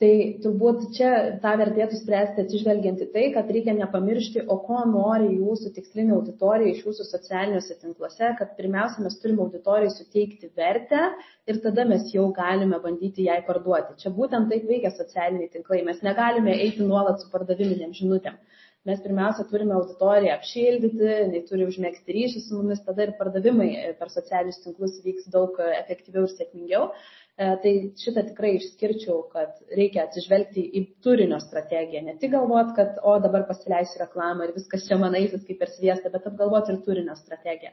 Tai 0.03 0.15
turbūt 0.43 0.81
čia 0.97 1.09
tą 1.39 1.53
vertėtų 1.61 1.95
spręsti 1.95 2.41
atsižvelgiant 2.43 3.03
į 3.05 3.05
tai, 3.13 3.21
kad 3.31 3.51
reikia 3.55 3.71
nepamiršti, 3.77 4.41
o 4.51 4.57
ko 4.65 4.81
nori 4.89 5.29
jūsų 5.37 5.69
tikslinė 5.77 6.11
auditorija 6.17 6.73
iš 6.73 6.81
jūsų 6.83 7.05
socialiniuose 7.07 7.77
tinkluose, 7.85 8.33
kad 8.41 8.51
pirmiausia 8.57 9.05
mes 9.05 9.15
turime 9.21 9.45
auditorijai 9.45 9.93
suteikti 9.95 10.49
vertę 10.59 11.05
ir 11.47 11.61
tada 11.63 11.85
mes 11.87 12.11
jau 12.11 12.25
galime 12.35 12.81
bandyti 12.83 13.29
jai 13.29 13.39
parduoti. 13.47 13.95
Čia 14.03 14.11
būtent 14.17 14.51
taip 14.51 14.67
veikia 14.73 14.91
socialiniai 14.91 15.47
tinklai. 15.55 15.79
Mes 15.87 16.03
negalime 16.03 16.57
eiti 16.65 16.83
nuolat 16.83 17.23
su 17.23 17.31
pardaviminėm 17.31 17.95
žinutėm. 17.95 18.35
Mes 18.83 18.99
pirmiausia 18.99 19.45
turime 19.47 19.77
auditoriją 19.77 20.33
apšildyti, 20.35 21.03
jinai 21.07 21.41
turi 21.47 21.63
užmėgsti 21.69 22.15
ryšį 22.17 22.41
su 22.43 22.57
mumis, 22.57 22.81
tada 22.83 23.05
ir 23.05 23.13
pardavimai 23.19 23.69
per 23.99 24.11
socialinius 24.11 24.59
tinklus 24.65 24.97
vyks 25.05 25.29
daug 25.31 25.55
efektyviau 25.65 26.25
ir 26.27 26.33
sėkmingiau. 26.33 26.89
E, 27.33 27.45
tai 27.63 27.71
šitą 28.01 28.25
tikrai 28.27 28.51
išskirčiau, 28.57 29.21
kad 29.31 29.55
reikia 29.79 30.03
atsižvelgti 30.03 30.65
į 30.79 30.83
turinio 31.05 31.39
strategiją. 31.41 32.03
Ne 32.09 32.17
tik 32.19 32.35
galvoti, 32.35 32.75
kad, 32.81 32.99
o 33.07 33.15
dabar 33.23 33.47
pasileisiu 33.47 34.03
reklamą 34.03 34.49
ir 34.49 34.57
viskas 34.57 34.83
čia 34.89 34.99
man 35.01 35.15
eisis 35.17 35.47
kaip 35.47 35.63
per 35.63 35.71
sviestą, 35.71 36.11
bet 36.13 36.27
apgalvoti 36.29 36.75
ir 36.75 36.83
turinio 36.83 37.15
strategiją. 37.23 37.71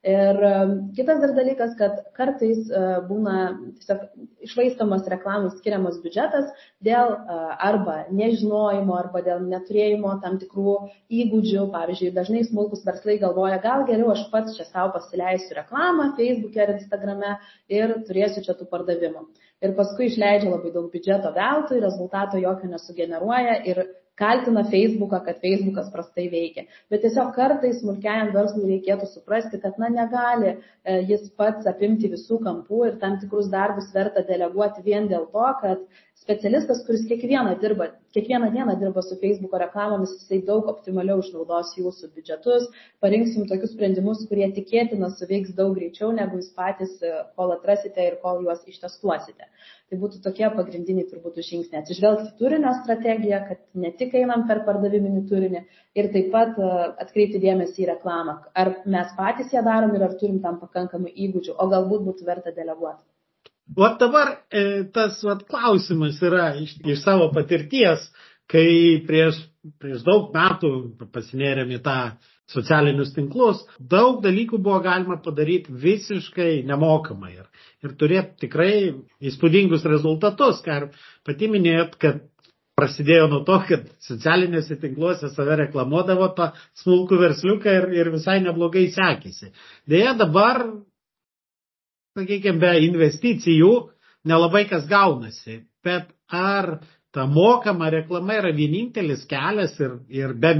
Ir 0.00 0.38
kitas 0.96 1.18
dar 1.20 1.34
dalykas, 1.36 1.74
kad 1.76 1.98
kartais 2.16 2.70
e, 2.72 2.84
būna 3.04 3.34
tiesiog 3.82 4.06
išvaistamas 4.46 5.04
reklamai 5.12 5.50
skiriamas 5.52 5.98
biudžetas 6.00 6.46
dėl 6.80 7.12
e, 7.12 7.36
arba 7.66 7.98
nežinojimo, 8.08 8.94
arba 8.96 9.20
dėl 9.26 9.44
neturėjimo 9.50 10.14
tam 10.24 10.38
tikrų 10.40 10.78
įgūdžių. 11.20 11.66
Pavyzdžiui, 11.76 12.14
dažnai 12.16 12.46
smulkus 12.48 12.86
verslai 12.88 13.18
galvoja, 13.20 13.60
gal 13.60 13.84
geriau 13.90 14.14
aš 14.14 14.24
pats 14.32 14.56
čia 14.56 14.64
savo 14.70 14.94
pasileisiu 14.96 15.58
reklamą 15.60 16.14
Facebook'e 16.16 16.64
ar 16.64 16.74
Instagram'e 16.78 17.36
ir 17.68 17.98
turėsiu 18.08 18.46
čia 18.46 18.56
tų 18.56 18.72
pardavimų. 18.72 19.28
Ir 19.60 19.76
paskui 19.76 20.08
išleidžia 20.08 20.48
labai 20.48 20.72
daug 20.72 20.88
biudžeto 20.88 21.34
veltui, 21.36 21.84
rezultato 21.84 22.40
jokio 22.40 22.72
nesugeneruoja 22.72 23.60
ir 23.68 23.84
kaltina 24.20 24.64
Facebooką, 24.68 25.22
kad 25.24 25.40
Facebookas 25.42 25.88
prastai 25.94 26.26
veikia. 26.32 26.66
Bet 26.92 27.04
tiesiog 27.04 27.32
kartais 27.36 27.80
smulkiajam 27.80 28.32
verslui 28.36 28.68
reikėtų 28.74 29.08
suprasti, 29.10 29.60
kad 29.62 29.80
na, 29.80 29.88
negali 29.94 30.52
e, 30.52 30.98
jis 31.08 31.30
pats 31.40 31.68
apimti 31.70 32.10
visų 32.12 32.40
kampų 32.44 32.84
ir 32.90 33.00
tam 33.02 33.18
tikrus 33.22 33.50
darbus 33.52 33.90
verta 33.96 34.24
deleguoti 34.28 34.84
vien 34.86 35.08
dėl 35.10 35.26
to, 35.32 35.48
kad 35.62 35.86
specialistas, 36.20 36.82
kuris 36.86 37.06
kiekvieną, 37.08 37.54
dirba, 37.62 37.86
kiekvieną 38.14 38.50
dieną 38.52 38.74
dirba 38.80 39.02
su 39.02 39.16
Facebook 39.22 39.54
reklamomis, 39.62 40.12
jisai 40.18 40.40
daug 40.50 40.68
optimaliau 40.72 41.22
išnaudos 41.22 41.70
jūsų 41.78 42.10
biudžetus, 42.16 42.66
parinksim 43.04 43.46
tokius 43.48 43.72
sprendimus, 43.72 44.26
kurie 44.28 44.48
tikėtina 44.58 45.08
suveiks 45.16 45.54
daug 45.60 45.72
greičiau, 45.78 46.10
negu 46.18 46.40
jūs 46.40 46.50
patys, 46.58 46.92
e, 47.00 47.12
kol 47.38 47.54
atrasite 47.56 48.04
ir 48.06 48.18
kol 48.24 48.42
juos 48.44 48.66
ištestuosite. 48.68 49.48
Tai 49.90 50.00
būtų 50.02 50.20
tokie 50.26 50.50
pagrindiniai 50.58 51.08
turbūt 51.10 51.40
žingsniai. 51.46 51.80
Atsižvelgti 51.80 52.34
turinio 52.42 52.74
strategiją, 52.82 53.40
kad 53.48 53.62
ne 53.84 53.92
tik 54.02 54.12
einam 54.20 54.44
per 54.50 54.60
pardaviminį 54.68 55.24
turinį 55.30 55.64
ir 56.02 56.10
taip 56.16 56.28
pat 56.34 56.60
e, 56.60 56.74
atkreipti 57.06 57.40
dėmesį 57.46 57.86
į 57.86 57.88
reklamą. 57.94 58.36
Ar 58.52 58.74
mes 58.84 59.16
patys 59.16 59.56
ją 59.56 59.64
darom 59.66 59.96
ir 59.96 60.04
ar 60.04 60.18
turim 60.20 60.42
tam 60.44 60.60
pakankamai 60.60 61.16
įgūdžių, 61.28 61.56
o 61.56 61.70
galbūt 61.72 62.06
būtų 62.10 62.28
verta 62.28 62.54
deleguoti. 62.60 63.02
Vat 63.76 64.00
dabar 64.00 64.32
e, 64.50 64.82
tas 64.94 65.20
vat, 65.22 65.44
klausimas 65.50 66.18
yra 66.26 66.50
iš, 66.58 66.74
iš 66.82 67.04
savo 67.04 67.28
patirties, 67.34 68.08
kai 68.50 68.98
prieš, 69.06 69.38
prieš 69.78 70.02
daug 70.06 70.32
metų 70.34 70.72
pasinėrėm 71.14 71.70
į 71.76 71.80
tą 71.84 71.98
socialinius 72.50 73.12
tinklus, 73.14 73.62
daug 73.78 74.18
dalykų 74.24 74.58
buvo 74.58 74.80
galima 74.82 75.20
padaryti 75.22 75.70
visiškai 75.84 76.64
nemokamai 76.66 77.36
ir, 77.36 77.46
ir 77.86 77.94
turėti 78.00 78.46
tikrai 78.48 78.72
įspūdingus 79.30 79.86
rezultatus, 79.86 80.58
ką 80.64 80.80
ir 80.80 80.88
pati 81.26 81.50
minėjot, 81.52 81.94
kad 82.02 82.24
prasidėjo 82.80 83.28
nuo 83.30 83.42
to, 83.46 83.58
kad 83.68 83.86
socialiniuose 84.02 84.80
tinkluose 84.80 85.30
save 85.34 85.58
reklamuodavo 85.64 86.30
tą 86.36 86.50
smulkų 86.82 87.18
versliuką 87.20 87.74
ir, 87.76 87.88
ir 88.00 88.12
visai 88.14 88.40
neblogai 88.42 88.86
sekėsi. 88.94 89.52
Deja, 89.90 90.16
dabar 90.18 90.64
sakykime, 92.18 92.58
be 92.62 92.70
investicijų 92.86 93.70
nelabai 94.28 94.64
kas 94.70 94.86
gaunasi. 94.90 95.60
Bet 95.84 96.10
ar 96.28 96.80
ta 97.14 97.26
mokama 97.26 97.90
reklama 97.90 98.36
yra 98.40 98.52
vienintelis 98.56 99.24
kelias 99.30 99.78
ir, 99.80 99.98
ir 100.08 100.34
be 100.34 100.54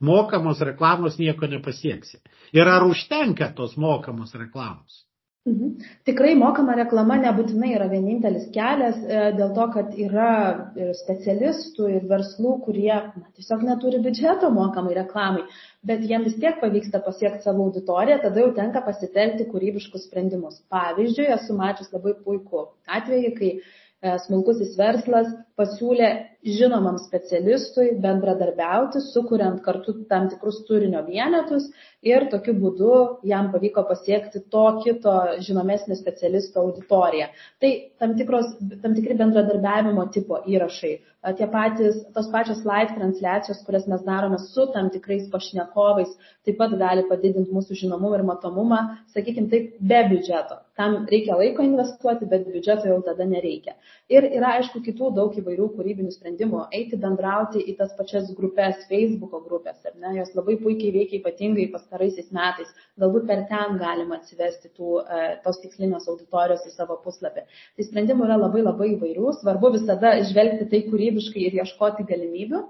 mokamos 0.00 0.60
reklamos 0.60 1.18
nieko 1.18 1.48
nepasieksi? 1.48 2.20
Ir 2.52 2.68
ar 2.68 2.86
užtenka 2.88 3.52
tos 3.56 3.76
mokamos 3.76 4.34
reklamos? 4.34 5.05
Mhm. 5.46 5.76
Tikrai 6.08 6.32
mokama 6.34 6.74
reklama 6.74 7.16
nebūtinai 7.22 7.68
yra 7.76 7.84
vienintelis 7.86 8.48
kelias, 8.54 8.96
e, 9.06 9.20
dėl 9.38 9.52
to, 9.54 9.66
kad 9.76 9.92
yra 9.94 10.30
ir 10.74 10.90
specialistų, 10.98 11.90
ir 11.98 12.08
verslų, 12.10 12.56
kurie 12.64 12.90
na, 12.90 13.28
tiesiog 13.38 13.62
neturi 13.68 14.00
biudžeto 14.02 14.50
mokamai 14.56 14.96
reklamai, 14.98 15.44
bet 15.86 16.02
jiems 16.02 16.32
vis 16.32 16.40
tiek 16.42 16.58
pavyksta 16.58 16.98
pasiekti 17.06 17.46
savo 17.46 17.68
auditoriją, 17.68 18.18
tada 18.24 18.42
jau 18.42 18.50
tenka 18.58 18.82
pasitelkti 18.88 19.46
kūrybiškus 19.52 20.08
sprendimus. 20.08 20.58
Pavyzdžiui, 20.74 21.30
esu 21.38 21.54
mačius 21.54 21.94
labai 21.94 22.16
puikų 22.26 22.66
atvejį, 22.98 23.32
kai 23.38 23.52
e, 23.54 24.16
smulkusis 24.26 24.74
verslas 24.80 25.30
pasiūlė 25.54 26.10
žinomam 26.46 26.98
specialistui 27.02 27.90
bendradarbiauti, 28.02 29.02
sukuriant 29.12 29.58
kartu 29.64 29.94
tam 30.10 30.28
tikrus 30.30 30.62
turinio 30.68 31.02
vienetus 31.06 31.66
ir 32.06 32.28
tokiu 32.30 32.54
būdu 32.60 32.92
jam 33.26 33.50
pavyko 33.54 33.82
pasiekti 33.88 34.44
to 34.54 34.64
kito 34.84 35.16
žinomesnio 35.48 35.98
specialisto 35.98 36.62
auditoriją. 36.62 37.28
Tai 37.62 37.72
tam, 37.98 38.14
tikros, 38.20 38.52
tam 38.82 38.94
tikri 38.94 39.18
bendradarbiavimo 39.18 40.06
tipo 40.14 40.42
įrašai, 40.46 40.94
tie 41.34 41.48
patys, 41.50 41.98
tos 42.14 42.28
pačios 42.30 42.62
live 42.68 42.94
transliacijos, 42.94 43.64
kurias 43.66 43.86
mes 43.90 44.04
darome 44.06 44.38
su 44.38 44.66
tam 44.74 44.90
tikrais 44.94 45.26
pašnekovais, 45.32 46.12
taip 46.46 46.58
pat 46.60 46.76
gali 46.78 47.02
padidinti 47.08 47.54
mūsų 47.54 47.78
žinomumą 47.80 48.20
ir 48.20 48.24
matomumą, 48.28 48.80
sakykime 49.14 49.50
taip, 49.50 49.74
be 49.80 50.02
biudžeto. 50.12 50.60
Tam 50.76 51.06
reikia 51.10 51.38
laiko 51.40 51.64
investuoti, 51.64 52.28
bet 52.30 52.46
biudžeto 52.52 52.90
jau 52.90 53.00
tada 53.02 53.26
nereikia. 53.26 53.74
Ir 54.12 54.28
yra, 54.28 54.58
aišku, 54.60 54.84
kitų 54.86 55.10
daug 55.16 55.34
įvairių 55.40 55.70
kūrybinių 55.74 56.12
sprendimų, 56.14 56.35
eiti 56.38 56.98
bendrauti 57.00 57.62
į 57.70 57.76
tas 57.78 57.92
pačias 57.98 58.28
grupės, 58.38 58.84
Facebook'o 58.90 59.40
grupės, 59.44 59.78
ar 59.88 59.94
ne, 60.02 60.14
jos 60.18 60.34
labai 60.36 60.56
puikiai 60.62 60.92
veikia 60.94 61.20
ypatingai 61.20 61.68
pastaraisiais 61.72 62.32
metais, 62.36 62.72
galbūt 63.00 63.26
per 63.30 63.44
ten 63.50 63.78
galima 63.82 64.20
atsivesti 64.20 64.72
tų, 64.76 65.00
e, 65.02 65.26
tos 65.44 65.60
tikslinės 65.64 66.08
auditorijos 66.12 66.66
į 66.66 66.74
savo 66.74 66.98
puslapį. 67.04 67.46
Tai 67.76 67.88
sprendimų 67.88 68.28
yra 68.28 68.40
labai 68.40 68.62
labai 68.66 68.92
įvairių, 68.94 69.32
svarbu 69.40 69.72
visada 69.78 70.16
žvelgti 70.30 70.70
tai 70.72 70.84
kūrybiškai 70.90 71.48
ir 71.48 71.60
ieškoti 71.62 72.08
galimybių. 72.08 72.64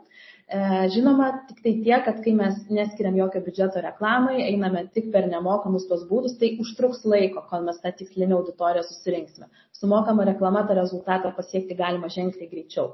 E, 0.46 0.58
žinoma, 0.94 1.28
tik 1.48 1.62
tai 1.62 1.72
tiek, 1.82 2.02
kad 2.06 2.20
kai 2.22 2.32
mes 2.38 2.58
neskiriam 2.70 3.16
jokio 3.18 3.40
biudžeto 3.42 3.80
reklamai, 3.82 4.36
einame 4.44 4.84
tik 4.94 5.08
per 5.14 5.26
nemokamus 5.26 5.88
tos 5.90 6.04
būdus, 6.06 6.36
tai 6.38 6.52
užtruks 6.62 7.00
laiko, 7.12 7.42
kol 7.50 7.64
mes 7.66 7.80
tą 7.82 7.90
tikslinę 7.98 8.36
auditoriją 8.36 8.84
susirinksime. 8.86 9.48
Sumokama 9.74 10.28
reklama 10.28 10.62
tą 10.68 10.76
rezultatą 10.78 11.32
pasiekti 11.34 11.74
galima 11.80 12.12
ženkliai 12.18 12.46
greičiau. 12.52 12.92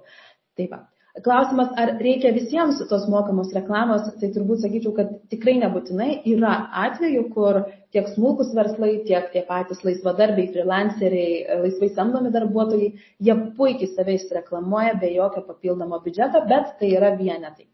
Taip 0.59 0.73
pat. 0.73 0.89
Klausimas, 1.21 1.69
ar 1.77 1.91
reikia 2.01 2.31
visiems 2.33 2.79
tos 2.89 3.03
mokamos 3.13 3.51
reklamos, 3.53 4.07
tai 4.21 4.31
turbūt 4.33 4.63
sakyčiau, 4.63 4.95
kad 4.97 5.11
tikrai 5.29 5.59
nebūtinai 5.61 6.23
yra 6.33 6.55
atvejų, 6.87 7.27
kur 7.35 7.59
tiek 7.93 8.09
smulkus 8.15 8.55
verslai, 8.57 8.95
tiek 9.05 9.27
tie 9.35 9.43
patys 9.45 9.83
laisvadarbiai, 9.85 10.49
freelanceriai, 10.55 11.59
laisvai 11.67 11.91
samdomi 11.93 12.33
darbuotojai, 12.33 12.89
jie 13.29 13.37
puikiai 13.59 13.93
save 13.93 14.17
išreklamuoja 14.17 14.97
be 15.03 15.13
jokio 15.13 15.45
papildomo 15.51 16.01
biudžeto, 16.01 16.47
bet 16.49 16.73
tai 16.81 16.95
yra 16.97 17.13
vienetai. 17.21 17.69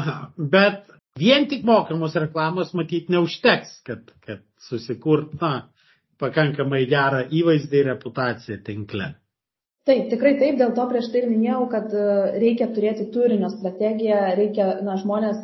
Aha, 0.00 0.16
bet 0.56 0.88
vien 1.20 1.44
tik 1.52 1.68
mokamos 1.68 2.16
reklamos 2.16 2.72
matyti 2.72 3.12
neužteks, 3.12 3.82
kad, 3.84 4.08
kad 4.24 4.40
susikurt, 4.70 5.36
na, 5.44 5.68
pakankamai 6.16 6.86
gerą 6.88 7.26
įvaizdį 7.28 7.84
ir 7.84 7.92
reputaciją 7.92 8.62
tinkle. 8.64 9.12
Taip, 9.88 10.04
tikrai 10.12 10.36
taip, 10.38 10.58
dėl 10.60 10.76
to 10.76 10.82
prieš 10.90 11.08
tai 11.10 11.24
ir 11.24 11.30
minėjau, 11.30 11.62
kad 11.70 11.90
e, 11.90 12.02
reikia 12.38 12.68
turėti 12.74 13.08
turinio 13.14 13.48
strategiją, 13.50 14.18
reikia, 14.38 14.66
na, 14.86 14.94
žmonės, 15.00 15.40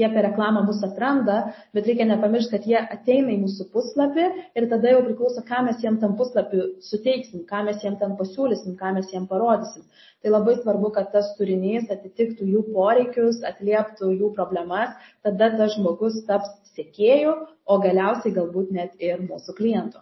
jie 0.00 0.08
per 0.14 0.24
reklamą 0.24 0.62
mus 0.64 0.78
atranda, 0.86 1.34
bet 1.76 1.88
reikia 1.90 2.06
nepamiršti, 2.08 2.52
kad 2.54 2.68
jie 2.70 2.78
ateina 2.80 3.34
į 3.34 3.42
mūsų 3.42 3.66
puslapį 3.74 4.24
ir 4.56 4.66
tada 4.70 4.94
jau 4.94 5.02
priklauso, 5.04 5.42
ką 5.50 5.60
mes 5.66 5.82
jiem 5.84 5.98
tam 6.00 6.14
puslapį 6.16 6.62
suteiksim, 6.86 7.42
ką 7.50 7.60
mes 7.66 7.84
jiem 7.84 7.98
tam 8.00 8.14
pasiūlysim, 8.20 8.78
ką 8.80 8.94
mes 8.96 9.12
jiem 9.12 9.26
parodysim. 9.28 9.84
Tai 10.24 10.32
labai 10.32 10.56
svarbu, 10.60 10.92
kad 10.96 11.10
tas 11.12 11.28
turinys 11.36 11.92
atitiktų 11.92 12.48
jų 12.54 12.62
poreikius, 12.72 13.42
atlieptų 13.50 14.14
jų 14.14 14.32
problemas, 14.38 14.96
tada 15.26 15.50
tas 15.58 15.76
žmogus 15.76 16.22
taps 16.30 16.48
sėkėjų, 16.72 17.36
o 17.68 17.78
galiausiai 17.84 18.32
galbūt 18.40 18.72
net 18.78 18.96
ir 19.04 19.20
mūsų 19.28 19.58
klientų. 19.60 20.00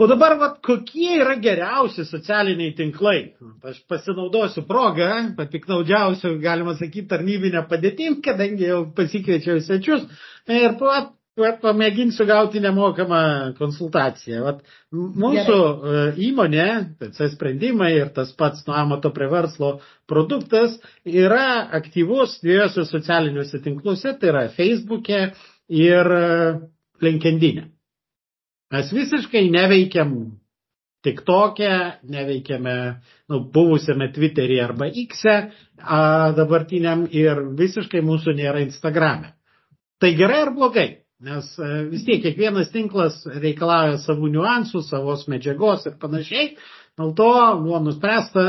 O 0.00 0.06
dabar, 0.08 0.32
vat, 0.40 0.54
kokie 0.64 1.18
yra 1.20 1.34
geriausi 1.44 2.06
socialiniai 2.08 2.72
tinklai? 2.72 3.18
Aš 3.68 3.82
pasinaudosiu 3.90 4.62
progą, 4.64 5.08
papiknaudžiausiu, 5.36 6.38
galima 6.40 6.72
sakyti, 6.78 7.08
tarnybinę 7.10 7.66
padėtim, 7.68 8.14
kadangi 8.24 8.70
jau 8.70 8.78
pasikviečiau 8.96 9.60
svečius 9.60 10.06
ir 10.48 10.78
vat, 10.80 11.10
vat, 11.36 11.58
pamėginsiu 11.60 12.24
gauti 12.30 12.62
nemokamą 12.64 13.20
konsultaciją. 13.58 14.40
Vat, 14.46 14.62
mūsų 14.96 15.58
Gerai. 15.58 16.06
E, 16.06 16.06
įmonė, 16.30 16.68
PC 17.02 17.28
sprendimai 17.34 17.90
ir 17.98 18.08
tas 18.16 18.32
pats 18.40 18.64
nuo 18.70 18.78
amato 18.80 19.12
prie 19.12 19.28
verslo 19.28 19.74
produktas 20.08 20.78
yra 21.04 21.66
aktyvus 21.76 22.38
dviejose 22.40 22.86
socialiniuose 22.88 23.60
tinkluose, 23.68 24.16
tai 24.16 24.32
yra 24.32 24.46
Facebook'e 24.56 25.20
ir 25.82 26.12
e, 26.22 26.24
LinkedIn'e. 27.04 27.68
Mes 28.70 28.92
visiškai 28.94 29.48
neveikiam 29.50 30.14
tik 31.02 31.24
tokia, 31.26 31.98
neveikiame 32.06 32.74
nu, 33.28 33.40
buvusiame 33.52 34.10
Twitter'e 34.14 34.60
arba 34.62 34.86
X'e 34.92 35.36
dabartiniam 36.36 37.06
ir 37.10 37.40
visiškai 37.58 38.02
mūsų 38.04 38.36
nėra 38.38 38.62
Instagram'e. 38.66 39.32
Tai 40.00 40.10
gerai 40.16 40.42
ar 40.44 40.52
blogai? 40.54 40.88
Nes 41.20 41.48
e, 41.60 41.70
vis 41.90 42.04
tiek 42.06 42.22
kiekvienas 42.24 42.70
tinklas 42.72 43.18
reikalauja 43.28 43.98
savų 44.00 44.30
niuansų, 44.36 44.80
savos 44.86 45.26
medžiagos 45.28 45.84
ir 45.90 45.98
panašiai. 46.00 46.54
Dėl 46.96 47.12
to 47.18 47.32
buvo 47.60 47.80
nuspręsta, 47.84 48.44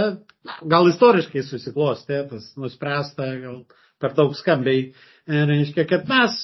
gal 0.71 0.87
istoriškai 0.91 1.43
susiklostė, 1.43 2.21
tas 2.29 2.45
nuspręsta, 2.59 3.27
gal 3.41 3.57
per 3.99 4.15
daug 4.15 4.37
skambiai, 4.39 4.85
e, 5.27 5.43
reiškia, 5.49 5.85
kad 5.89 6.07
mes, 6.07 6.37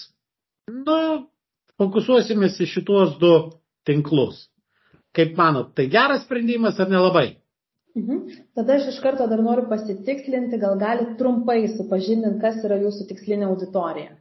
nu, 0.68 1.00
fokusuosimės 1.80 2.60
į 2.64 2.70
šituos 2.74 3.16
du 3.22 3.34
tinklus. 3.88 4.46
Kaip 5.18 5.34
manot, 5.40 5.74
tai 5.78 5.88
geras 5.90 6.26
sprendimas 6.28 6.80
ar 6.84 6.92
nelabai? 6.92 7.28
Mhm. 7.98 8.22
Tada 8.56 8.78
aš 8.78 8.92
iš 8.92 9.02
karto 9.02 9.26
dar 9.32 9.42
noriu 9.42 9.66
pasitikslinti, 9.72 10.60
gal 10.62 10.78
galite 10.78 11.18
trumpai 11.18 11.64
supažindinti, 11.74 12.42
kas 12.44 12.62
yra 12.68 12.78
jūsų 12.84 13.08
tikslinė 13.10 13.48
auditorija. 13.50 14.14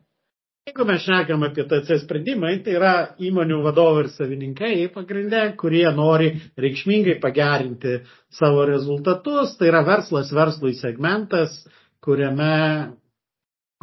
Jeigu 0.67 0.83
mes 0.89 1.05
šnekam 1.05 1.45
apie 1.47 1.63
TC 1.71 2.01
sprendimai, 2.03 2.57
tai 2.67 2.73
yra 2.75 2.93
įmonių 3.23 3.61
vadovai 3.63 4.01
ir 4.03 4.09
savininkai 4.15 4.71
pagrindę, 4.95 5.43
kurie 5.61 5.85
nori 5.95 6.33
reikšmingai 6.59 7.21
pagerinti 7.23 8.01
savo 8.35 8.65
rezultatus, 8.67 9.55
tai 9.61 9.69
yra 9.71 9.85
verslas 9.87 10.33
verslui 10.35 10.75
segmentas, 10.75 11.61
kuriame 12.03 12.57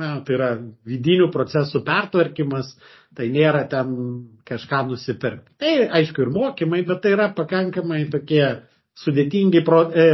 na, 0.02 0.10
tai 0.26 0.36
yra 0.36 0.50
vidinių 0.90 1.30
procesų 1.32 1.86
pertvarkymas, 1.88 2.74
tai 3.18 3.30
nėra 3.34 3.64
ten 3.70 3.94
kažką 4.48 4.84
nusipirkti. 4.90 5.56
Tai 5.62 5.74
aišku 6.00 6.26
ir 6.26 6.32
mokymai, 6.34 6.82
bet 6.88 7.04
tai 7.04 7.14
yra 7.16 7.30
pakankamai 7.38 8.06
tokie 8.14 8.44
sudėtingi 9.04 9.64
pro, 9.66 9.86
e, 9.90 10.08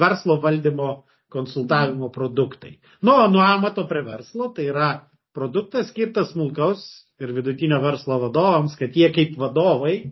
verslo 0.00 0.38
valdymo 0.42 0.90
konsultavimo 1.30 2.10
produktai. 2.10 2.78
Nu, 3.06 3.14
nuo 3.30 3.44
amato 3.44 3.86
prie 3.90 4.02
verslo 4.06 4.50
tai 4.56 4.66
yra 4.72 4.90
produktas 5.36 5.92
skirtas 5.92 6.32
smulkaus 6.32 6.82
ir 7.22 7.32
vidutinio 7.36 7.78
verslo 7.84 8.18
vadovams, 8.24 8.74
kad 8.80 8.96
jie 8.96 9.12
kaip 9.14 9.36
vadovai 9.38 10.10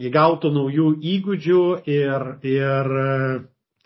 įgautų 0.00 0.50
naujų 0.52 0.92
įgūdžių 1.14 1.62
ir, 1.92 2.26
ir 2.50 2.92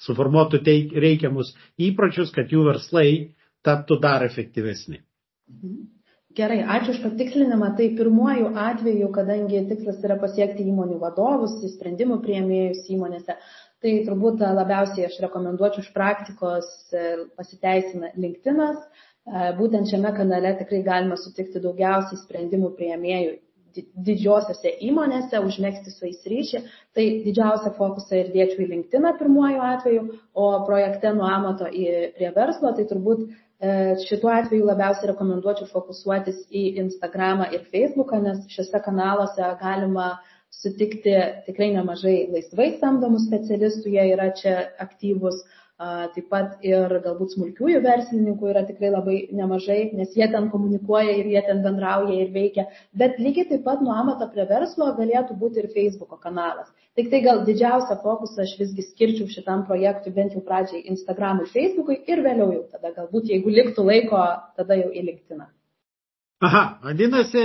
suformuotų 0.05 0.61
teik, 0.67 0.95
reikiamus 1.05 1.55
įpročius, 1.89 2.33
kad 2.35 2.51
jų 2.53 2.67
verslai 2.69 3.09
taptų 3.65 3.99
dar 4.03 4.25
efektyvesni. 4.27 5.03
Gerai, 6.35 6.65
ačiū 6.67 6.91
už 6.97 7.03
patikslinimą. 7.05 7.69
Tai 7.79 7.85
pirmuoju 7.99 8.49
atveju, 8.59 9.11
kadangi 9.15 9.61
tikslas 9.71 10.01
yra 10.03 10.17
pasiekti 10.19 10.67
įmonių 10.67 10.97
vadovus, 11.03 11.61
sprendimų 11.77 12.17
prieimėjus 12.25 12.89
įmonėse, 12.97 13.37
tai 13.85 13.93
turbūt 14.09 14.43
labiausiai 14.43 15.07
aš 15.07 15.21
rekomenduočiau 15.23 15.85
iš 15.85 15.93
praktikos 15.95 16.67
e, 16.91 17.05
pasiteisina 17.39 18.11
LinkedInas. 18.19 18.83
E, 18.83 19.47
būtent 19.61 19.93
šiame 19.93 20.11
kanale 20.19 20.57
tikrai 20.59 20.83
galima 20.89 21.21
sutikti 21.21 21.63
daugiausiai 21.63 22.19
sprendimų 22.25 22.75
prieimėjų 22.81 23.37
didžiosiose 24.07 24.71
įmonėse, 24.87 25.39
užmėgsti 25.43 25.93
su 25.93 26.07
jais 26.07 26.27
ryšį, 26.31 26.61
tai 26.95 27.07
didžiausią 27.25 27.73
fokusą 27.79 28.21
ir 28.21 28.31
dėčiau 28.35 28.63
į 28.63 28.69
LinkedIną 28.71 29.15
pirmuoju 29.19 29.65
atveju, 29.71 30.05
o 30.35 30.51
projekte 30.69 31.11
nuo 31.17 31.27
amato 31.31 31.67
į, 31.71 31.89
prie 32.19 32.31
verslo, 32.37 32.75
tai 32.77 32.87
turbūt 32.91 33.27
šituo 34.05 34.31
atveju 34.33 34.67
labiausiai 34.69 35.11
rekomenduočiau 35.13 35.69
fokusuotis 35.71 36.45
į 36.51 36.65
Instagramą 36.83 37.51
ir 37.55 37.67
Facebooką, 37.73 38.21
nes 38.25 38.45
šiuose 38.53 38.81
kanaluose 38.85 39.51
galima 39.61 40.15
sutikti 40.55 41.15
tikrai 41.47 41.73
nemažai 41.75 42.17
laisvai 42.33 42.71
samdomų 42.81 43.21
specialistų, 43.25 43.95
jie 43.97 44.07
yra 44.15 44.31
čia 44.39 44.57
aktyvus, 44.85 45.43
Taip 45.75 46.29
pat 46.31 46.61
ir 46.63 46.93
galbūt 47.03 47.33
smulkiųjų 47.35 47.81
verslininkų 47.83 48.51
yra 48.53 48.61
tikrai 48.67 48.93
labai 48.93 49.17
nemažai, 49.35 49.91
nes 49.99 50.13
jie 50.15 50.29
ten 50.31 50.47
komunikuoja 50.53 51.17
ir 51.19 51.27
jie 51.33 51.43
ten 51.49 51.65
bendrauja 51.65 52.15
ir 52.23 52.31
veikia. 52.37 52.69
Bet 52.95 53.19
lygiai 53.19 53.49
taip 53.49 53.65
pat 53.65 53.83
nuo 53.83 53.91
amato 53.91 54.29
prie 54.31 54.45
verslo 54.47 54.93
galėtų 54.95 55.35
būti 55.41 55.65
ir 55.65 55.73
Facebook'o 55.75 56.21
kanalas. 56.23 56.71
Tik 56.95 57.11
tai 57.11 57.25
gal 57.27 57.43
didžiausią 57.49 57.99
fokusą 58.05 58.45
aš 58.47 58.55
visgi 58.61 58.87
skirčiau 58.87 59.27
šitam 59.35 59.67
projektui 59.67 60.15
bent 60.15 60.39
jau 60.39 60.45
pradžiai 60.47 60.85
Instagramui, 60.95 61.51
Facebook'ui 61.51 61.99
ir 62.07 62.23
vėliau 62.23 62.53
jau 62.55 62.63
tada 62.71 62.95
galbūt, 62.95 63.35
jeigu 63.35 63.59
liktų 63.59 63.89
laiko, 63.91 64.23
tada 64.55 64.79
jau 64.79 64.95
į 64.95 65.03
LinkedIn'ą. 65.11 65.51
Aha, 66.45 66.63
vadinasi, 66.85 67.43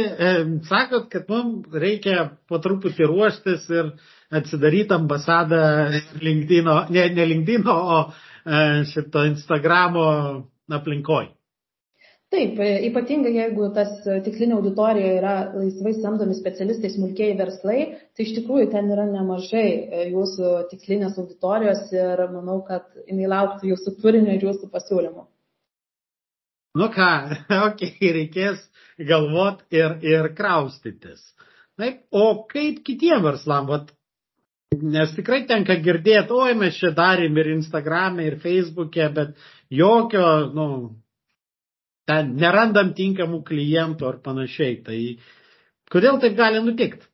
sakot, 0.70 1.10
kad 1.10 1.30
mums 1.32 1.66
reikia 1.82 2.30
po 2.50 2.62
truputį 2.62 3.10
ruoštis 3.10 3.66
ir 3.74 3.94
atsidaryti 4.32 4.94
ambasadą 4.94 5.62
LinkedIn'o, 6.22 6.86
ne, 6.94 7.10
ne 7.16 7.26
LinkedIn'o, 7.26 7.76
o 7.76 8.00
e, 8.06 8.86
šito 8.86 9.26
Instagramo 9.26 10.06
aplinkoj. 10.70 11.30
Taip, 12.30 12.60
e, 12.62 12.74
ypatingai 12.86 13.32
jeigu 13.34 13.72
tas 13.74 13.90
tikslinė 14.06 14.54
auditorija 14.60 15.14
yra 15.18 15.34
laisvai 15.56 15.96
samdomi 15.98 16.38
specialistai, 16.38 16.92
smulkiai 16.94 17.34
verslai, 17.40 17.80
tai 18.14 18.28
iš 18.28 18.36
tikrųjų 18.36 18.70
ten 18.76 18.92
yra 18.94 19.08
nemažai 19.10 19.66
e, 19.66 20.04
jūsų 20.12 20.54
tikslinės 20.70 21.18
auditorijos 21.18 21.90
ir 21.96 22.22
manau, 22.30 22.60
kad 22.68 22.86
jinai 23.08 23.32
lauktų 23.34 23.72
jūsų 23.72 23.96
turinio 24.04 24.38
ir 24.38 24.46
jūsų 24.46 24.70
pasiūlymų. 24.76 25.26
Nu 26.78 26.92
ką, 26.94 27.10
okei, 27.50 27.96
okay, 27.98 28.14
reikės 28.20 28.62
galvot 29.10 29.66
ir, 29.74 29.98
ir 30.06 30.30
kraustytis. 30.38 31.24
Taip, 31.80 32.04
o 32.14 32.44
kaip 32.52 32.84
kitiem 32.86 33.26
verslam, 33.26 33.66
vat 33.72 33.90
Nes 34.70 35.12
tikrai 35.18 35.48
tenka 35.50 35.74
girdėti, 35.82 36.30
oi 36.30 36.54
mes 36.54 36.76
čia 36.78 36.92
darėm 36.94 37.38
ir 37.42 37.48
Instagram'e, 37.56 38.28
ir 38.30 38.36
Facebook'e, 38.44 39.08
bet 39.16 39.32
jokio, 39.74 40.26
nu, 40.54 40.66
ten 42.06 42.36
nerandam 42.44 42.92
tinkamų 43.00 43.40
klientų 43.48 44.08
ar 44.12 44.20
panašiai. 44.28 44.76
Tai 44.86 45.00
kodėl 45.96 46.20
taip 46.22 46.38
gali 46.38 46.62
nutikti? 46.62 47.10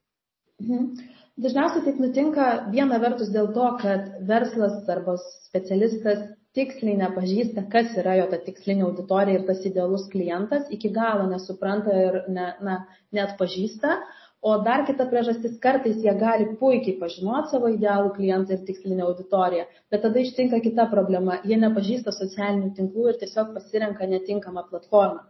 Mhm. 0.66 1.14
Dažniausiai 1.46 1.84
taip 1.84 1.98
nutinka 2.00 2.50
viena 2.76 3.00
vertus 3.04 3.32
dėl 3.32 3.50
to, 3.56 3.72
kad 3.82 4.12
verslas 4.28 4.76
arba 4.92 5.16
specialistas 5.48 6.22
tiksliai 6.56 6.96
nepažįsta, 7.00 7.66
kas 7.72 7.96
yra 8.00 8.14
jo 8.20 8.28
ta 8.32 8.40
tikslinė 8.44 8.86
auditorija 8.88 9.40
ir 9.42 9.48
tas 9.48 9.64
idealus 9.68 10.06
klientas, 10.12 10.70
iki 10.72 10.92
galo 10.96 11.26
nesupranta 11.32 11.96
ir 12.04 12.22
ne, 12.32 12.52
na, 12.64 12.78
net 13.16 13.36
pažįsta. 13.40 13.98
O 14.46 14.56
dar 14.66 14.84
kita 14.86 15.08
priežastis, 15.10 15.54
kartais 15.62 16.02
jie 16.06 16.12
gali 16.22 16.46
puikiai 16.60 17.00
pažinoti 17.00 17.50
savo 17.54 17.70
idealų 17.74 18.12
klientą 18.18 18.54
ir 18.54 18.66
tikslinę 18.68 19.06
auditoriją, 19.08 19.64
bet 19.94 20.04
tada 20.06 20.22
ištinka 20.22 20.60
kita 20.66 20.86
problema, 20.92 21.40
jie 21.52 21.58
nepažįsta 21.64 22.14
socialinių 22.14 22.70
tinklų 22.80 23.08
ir 23.12 23.18
tiesiog 23.24 23.56
pasirenka 23.56 24.06
netinkamą 24.12 24.68
platformą. 24.70 25.24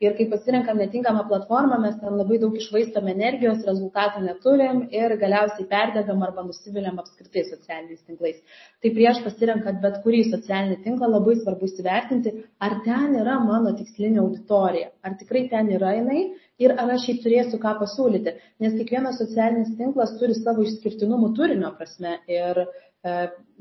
Ir 0.00 0.14
kai 0.16 0.24
pasirenkam 0.32 0.78
netinkamą 0.80 1.26
platformą, 1.30 1.76
mes 1.80 1.96
ten 2.00 2.14
labai 2.16 2.38
daug 2.40 2.54
išvaistom 2.56 3.08
energijos, 3.12 3.58
rezultatų 3.66 4.22
neturim 4.26 4.78
ir 5.00 5.12
galiausiai 5.24 5.66
perdegam 5.72 6.22
arba 6.24 6.44
nusiviliam 6.46 7.02
apskritai 7.02 7.42
socialiniais 7.48 8.06
tinklais. 8.06 8.38
Tai 8.80 8.92
prieš 9.00 9.20
pasirenkant 9.26 9.82
bet 9.82 9.98
kurį 10.06 10.22
socialinį 10.30 10.78
tinklą 10.86 11.10
labai 11.10 11.34
svarbu 11.42 11.68
įsivertinti, 11.68 12.32
ar 12.68 12.78
ten 12.86 13.18
yra 13.24 13.36
mano 13.44 13.74
tikslinė 13.82 14.22
auditorija, 14.22 14.88
ar 15.04 15.18
tikrai 15.20 15.44
ten 15.52 15.68
yra 15.76 15.92
jinai 15.98 16.22
ir 16.64 16.74
ar 16.76 16.92
aš 16.96 17.08
jai 17.08 17.16
turėsiu 17.24 17.60
ką 17.62 17.74
pasiūlyti. 17.80 18.34
Nes 18.64 18.76
kiekvienas 18.76 19.20
socialinis 19.22 19.72
tinklas 19.78 20.16
turi 20.20 20.36
savo 20.38 20.64
išskirtinumų 20.66 21.32
turinio 21.38 21.72
prasme. 21.78 22.18
Ir, 22.30 22.64
e, 23.04 23.14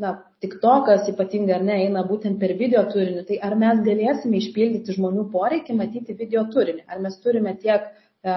na, 0.03 0.13
tik 0.43 0.57
tokas 0.63 1.07
ypatingai 1.11 1.55
ar 1.59 1.65
ne 1.69 1.79
eina 1.85 2.03
būtent 2.09 2.39
per 2.41 2.55
video 2.59 2.83
turinį. 2.91 3.25
Tai 3.29 3.39
ar 3.49 3.55
mes 3.63 3.85
galėsime 3.87 4.41
išpildyti 4.41 4.97
žmonių 4.99 5.29
poreikį 5.35 5.79
matyti 5.79 6.17
video 6.19 6.45
turinį? 6.53 6.85
Ar 6.87 6.99
mes 7.05 7.15
turime 7.23 7.55
tiek 7.63 7.87
e, 7.87 8.35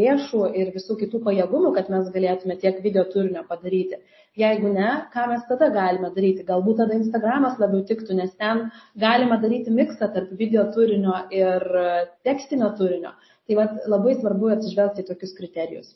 lėšų 0.00 0.44
ir 0.60 0.70
visų 0.76 1.00
kitų 1.02 1.24
pajėgumų, 1.26 1.74
kad 1.74 1.90
mes 1.90 2.12
galėtume 2.14 2.58
tiek 2.62 2.78
video 2.86 3.04
turinio 3.10 3.42
padaryti. 3.50 3.98
Jeigu 4.36 4.68
ne, 4.68 4.88
ką 5.14 5.22
mes 5.30 5.44
tada 5.48 5.70
galime 5.72 6.10
daryti? 6.12 6.44
Galbūt 6.46 6.82
tada 6.82 6.94
Instagramas 6.98 7.56
labiau 7.58 7.80
tiktų, 7.88 8.18
nes 8.18 8.34
ten 8.36 8.66
galima 9.00 9.38
daryti 9.40 9.72
miksą 9.72 10.10
tarp 10.12 10.34
video 10.36 10.66
turinio 10.74 11.22
ir 11.32 11.64
e, 11.82 11.94
tekstinio 12.28 12.74
turinio. 12.78 13.16
Tai 13.46 13.56
vat, 13.60 13.74
labai 13.86 14.16
svarbu 14.18 14.50
atsižvelgti 14.56 15.04
į 15.04 15.08
tokius 15.10 15.34
kriterijus. 15.38 15.90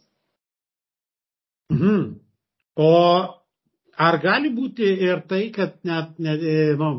Mhm. 1.74 2.04
O 2.80 2.90
ar 4.00 4.18
gali 4.22 4.52
būti 4.54 4.86
ir 5.06 5.24
tai, 5.30 5.48
kad 5.54 5.76
net, 5.86 6.14
net 6.22 6.44
nu, 6.78 6.90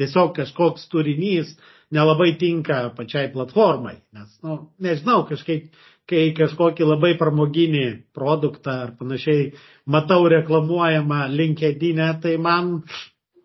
tiesiog 0.00 0.34
kažkoks 0.36 0.88
turinys 0.92 1.54
nelabai 1.94 2.32
tinka 2.40 2.82
pačiai 2.96 3.30
platformai? 3.32 4.00
Nes, 4.16 4.34
nu, 4.44 4.58
nežinau, 4.82 5.22
kažkaip, 5.30 5.70
kai 6.10 6.26
kažkokį 6.36 6.86
labai 6.88 7.14
pramoginį 7.18 7.86
produktą 8.16 8.76
ar 8.86 8.92
panašiai 8.98 9.52
matau 9.86 10.26
reklamuojama 10.28 11.24
LinkedIn, 11.30 12.02
e, 12.02 12.10
tai 12.22 12.36
man 12.42 12.74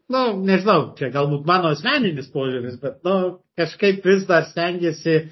nu, 0.09 0.23
nežinau, 0.47 0.93
čia 0.97 1.11
galbūt 1.13 1.47
mano 1.47 1.73
asmeninis 1.75 2.31
požiūris, 2.33 2.79
bet, 2.81 3.01
nu, 3.07 3.37
kažkaip 3.59 4.05
vis 4.07 4.25
dar 4.29 4.47
stengiasi 4.49 5.27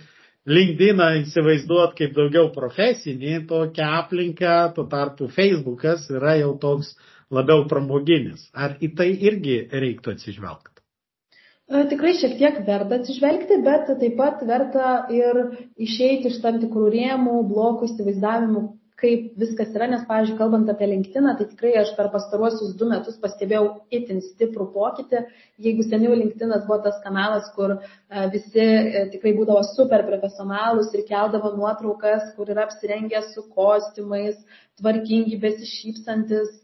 LinkedIną 0.46 1.08
įsivaizduot 1.24 1.96
kaip 1.98 2.12
daugiau 2.14 2.52
profesinį 2.54 3.40
tokią 3.50 3.86
aplinką, 4.00 4.54
tuo 4.76 4.86
tarpu 4.92 5.26
Facebookas 5.34 6.06
yra 6.14 6.36
jau 6.38 6.52
toks 6.62 6.92
labiau 7.34 7.64
pramoginis. 7.72 8.44
Ar 8.54 8.76
į 8.78 8.92
tai 9.00 9.08
irgi 9.30 9.58
reiktų 9.74 10.14
atsižvelgti? 10.14 10.76
E, 11.66 11.82
tikrai 11.90 12.14
šiek 12.20 12.36
tiek 12.38 12.60
verta 12.68 13.00
atsižvelgti, 13.00 13.58
bet 13.66 13.90
taip 13.90 14.18
pat 14.20 14.44
verta 14.46 14.90
ir 15.10 15.42
išeiti 15.82 16.30
iš 16.30 16.38
tam 16.44 16.62
tikrų 16.62 16.92
rėmų, 16.94 17.40
blokų, 17.50 17.90
įsivaizdavimų, 17.90 18.64
kaip 19.02 19.34
viskas 19.40 19.74
yra, 19.76 19.88
nes, 19.92 20.04
pavyzdžiui, 20.08 20.38
kalbant 20.40 20.70
apie 20.72 20.88
LinkedIn, 20.88 21.28
tai 21.38 21.48
tikrai 21.50 21.74
aš 21.82 21.92
per 21.98 22.08
pastaruosius 22.14 22.76
du 22.80 22.88
metus 22.88 23.18
pastebėjau 23.20 23.66
itin 23.98 24.22
stiprų 24.24 24.70
pokytį. 24.76 25.24
Jeigu 25.66 25.84
seniau 25.88 26.16
LinkedIn 26.16 26.54
buvo 26.68 26.80
tas 26.86 27.02
kanalas, 27.04 27.50
kur 27.58 27.76
e, 27.76 27.80
visi 28.34 28.64
e, 28.64 29.06
tikrai 29.12 29.36
būdavo 29.36 29.66
super 29.74 30.06
profesionalus 30.08 30.94
ir 30.96 31.04
keldavo 31.10 31.52
nuotraukas, 31.58 32.32
kur 32.38 32.52
yra 32.56 32.70
apsirengę 32.70 33.24
su 33.34 33.44
kostiumais, 33.58 34.40
tvarkingi, 34.80 35.42
besišypsantis, 35.44 36.56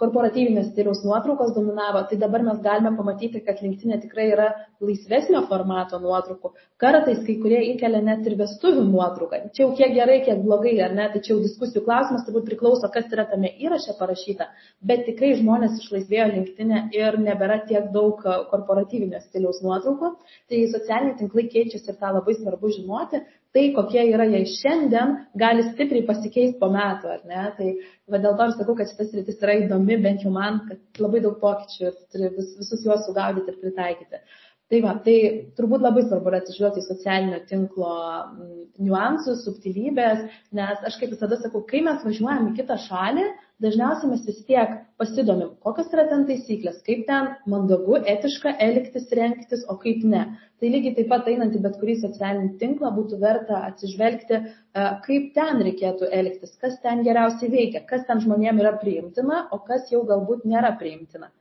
korporatyvinės 0.00 0.72
stiliaus 0.72 1.04
nuotraukos 1.04 1.52
dominavo, 1.54 2.00
tai 2.10 2.16
dabar 2.18 2.42
mes 2.42 2.58
galime 2.64 2.90
pamatyti, 2.96 3.42
kad 3.46 3.60
linktinė 3.62 4.00
tikrai 4.02 4.26
yra 4.32 4.48
laisvesnio 4.82 5.44
formato 5.50 6.00
nuotraukų. 6.02 6.50
Kartais 6.82 7.20
kai 7.26 7.36
kurie 7.42 7.60
įkelia 7.72 8.00
net 8.02 8.26
ir 8.26 8.34
vestuvių 8.40 8.82
nuotrauką. 8.88 9.40
Čia 9.54 9.64
jau 9.64 9.70
kiek 9.78 9.94
gerai, 9.94 10.18
kiek 10.26 10.42
blogai, 10.42 10.74
ar 10.82 10.94
ne, 10.96 11.06
tai 11.12 11.22
čia 11.22 11.34
jau 11.34 11.38
diskusijų 11.44 11.84
klausimas 11.86 12.26
turbūt 12.26 12.48
priklauso, 12.50 12.90
kas 12.94 13.06
yra 13.14 13.28
tame 13.30 13.52
įraše 13.62 13.94
parašyta, 14.00 14.50
bet 14.90 15.06
tikrai 15.06 15.36
žmonės 15.38 15.78
išlaisvėjo 15.84 16.28
linktinė 16.34 16.84
ir 16.98 17.20
nebėra 17.22 17.60
tiek 17.70 17.92
daug 17.94 18.24
korporatyvinio 18.50 19.22
stiliaus 19.22 19.62
nuotraukų. 19.62 20.14
Tai 20.50 20.64
socialiniai 20.74 21.18
tinklai 21.20 21.46
keičiasi 21.52 21.92
ir 21.92 22.00
tą 22.00 22.14
labai 22.16 22.34
svarbu 22.40 22.74
žinoti. 22.74 23.22
Tai, 23.58 23.68
kokie 23.74 24.04
yra 24.12 24.26
jie 24.30 24.44
šiandien, 24.52 25.14
gali 25.38 25.64
stipriai 25.72 26.06
pasikeisti 26.06 26.58
po 26.60 26.68
metų, 26.72 27.10
ar 27.14 27.24
ne? 27.28 27.44
Tai 27.56 27.70
va, 28.12 28.20
dėl 28.22 28.36
to 28.38 28.44
aš 28.46 28.58
sakau, 28.60 28.76
kad 28.78 28.90
šitas 28.90 29.14
rytis 29.16 29.40
yra 29.42 29.56
įdomi, 29.64 29.98
bent 30.04 30.26
jau 30.26 30.32
man, 30.34 30.60
kad 30.68 31.02
labai 31.02 31.22
daug 31.24 31.38
pokyčių 31.42 31.88
ir 31.88 31.96
turi 32.12 32.30
vis, 32.36 32.52
visus 32.60 32.84
juos 32.86 33.02
sugaudyti 33.08 33.52
ir 33.52 33.58
pritaikyti. 33.64 34.22
Tai 34.68 34.78
va, 34.84 34.90
tai 35.00 35.12
turbūt 35.56 35.80
labai 35.80 36.02
svarbu 36.04 36.28
yra 36.28 36.38
atsižvelgti 36.42 36.82
į 36.82 36.86
socialinio 36.86 37.38
tinklo 37.48 37.88
mm, 37.88 38.48
niuansus, 38.84 39.40
subtilybės, 39.46 40.26
nes 40.58 40.82
aš 40.84 40.98
kaip 41.00 41.14
visada 41.14 41.38
sakau, 41.40 41.62
kai 41.70 41.80
mes 41.86 42.02
važiuojam 42.04 42.50
į 42.50 42.56
kitą 42.58 42.76
šalį, 42.82 43.22
dažniausiai 43.64 44.10
mes 44.10 44.26
vis 44.26 44.42
tiek 44.50 44.74
pasidomim, 45.00 45.54
kokios 45.64 45.88
yra 45.96 46.04
ten 46.10 46.26
taisyklės, 46.28 46.82
kaip 46.84 47.06
ten 47.08 47.30
mandagu, 47.48 47.96
etiška 48.12 48.52
elgtis, 48.66 49.06
renktis, 49.16 49.62
o 49.72 49.78
kaip 49.80 50.04
ne. 50.12 50.20
Tai 50.60 50.72
lygiai 50.74 50.98
taip 50.98 51.08
pat 51.14 51.30
einant 51.32 51.56
į 51.56 51.62
bet 51.64 51.78
kurį 51.80 51.94
socialinį 52.02 52.50
tinklą 52.60 52.90
būtų 52.98 53.20
verta 53.22 53.62
atsižvelgti, 53.70 54.40
e, 54.42 54.82
kaip 55.06 55.30
ten 55.38 55.62
reikėtų 55.64 56.10
elgtis, 56.18 56.52
kas 56.60 56.76
ten 56.84 57.00
geriausiai 57.08 57.48
veikia, 57.56 57.82
kas 57.88 58.04
ten 58.10 58.20
žmonėm 58.26 58.60
yra 58.60 58.74
priimtina, 58.84 59.46
o 59.48 59.62
kas 59.64 59.88
jau 59.94 60.04
galbūt 60.12 60.44
nėra 60.44 60.74
priimtina. 60.76 61.32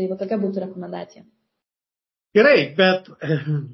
Tai 0.00 0.08
va 0.14 0.18
tokia 0.24 0.40
būtų 0.40 0.64
rekomendacija. 0.64 1.26
Gerai, 2.30 2.58
bet 2.78 3.08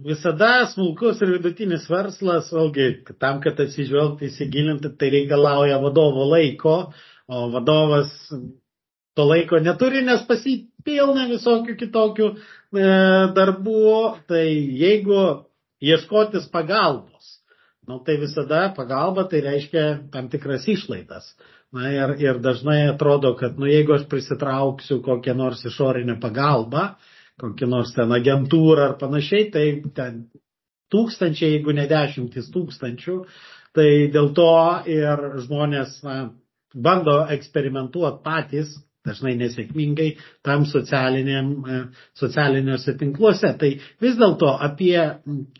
visada 0.07 0.65
smulkus 0.71 1.19
ir 1.21 1.35
vidutinis 1.35 1.83
verslas, 1.93 2.47
vėlgi, 2.55 2.87
tam, 3.21 3.43
kad 3.45 3.59
atsižvelgti, 3.61 4.31
įsigilinti, 4.31 4.95
tai 4.97 5.11
reikalauja 5.13 5.77
vadovo 5.83 6.25
laiko, 6.31 6.77
o 7.29 7.43
vadovas 7.53 8.15
to 9.17 9.27
laiko 9.29 9.61
neturi, 9.61 10.01
nes 10.07 10.23
pasipilna 10.29 11.27
visokių 11.29 11.75
kitokių 11.83 12.29
e, 12.33 12.39
darbų, 13.37 13.83
tai 14.33 14.47
jeigu 14.81 15.21
ieškotis 15.85 16.47
pagalbos, 16.55 17.35
nu, 17.85 17.99
tai 18.07 18.17
visada 18.23 18.71
pagalba 18.79 19.27
tai 19.29 19.43
reiškia 19.45 19.85
tam 20.15 20.31
tikras 20.33 20.65
išlaidas. 20.73 21.29
Na 21.77 21.91
ir, 21.93 22.15
ir 22.25 22.41
dažnai 22.41 22.87
atrodo, 22.89 23.35
kad 23.37 23.61
nu, 23.61 23.69
jeigu 23.69 23.99
aš 23.99 24.09
prisitrauksiu 24.09 25.03
kokią 25.05 25.37
nors 25.37 25.61
išorinę 25.69 26.17
pagalbą, 26.25 26.87
kokį 27.43 27.69
nors 27.69 27.93
ten 27.97 28.13
agentūrą 28.17 28.91
ar 28.91 28.97
panašiai, 29.01 29.51
tai 29.53 29.67
ten 29.97 30.25
tūkstančiai, 30.93 31.57
jeigu 31.57 31.75
ne 31.77 31.87
dešimtis 31.91 32.51
tūkstančių, 32.55 33.21
tai 33.77 33.89
dėl 34.15 34.33
to 34.37 34.51
ir 34.89 35.25
žmonės 35.45 35.99
na, 36.07 36.17
bando 36.73 37.19
eksperimentuoti 37.35 38.23
patys, 38.25 38.75
dažnai 39.07 39.37
nesėkmingai, 39.39 40.09
tam 40.47 40.65
e, 40.67 41.77
socialiniuose 42.19 42.97
tinkluose. 42.99 43.53
Tai 43.61 43.71
vis 44.03 44.17
dėlto 44.19 44.51
apie 44.67 44.99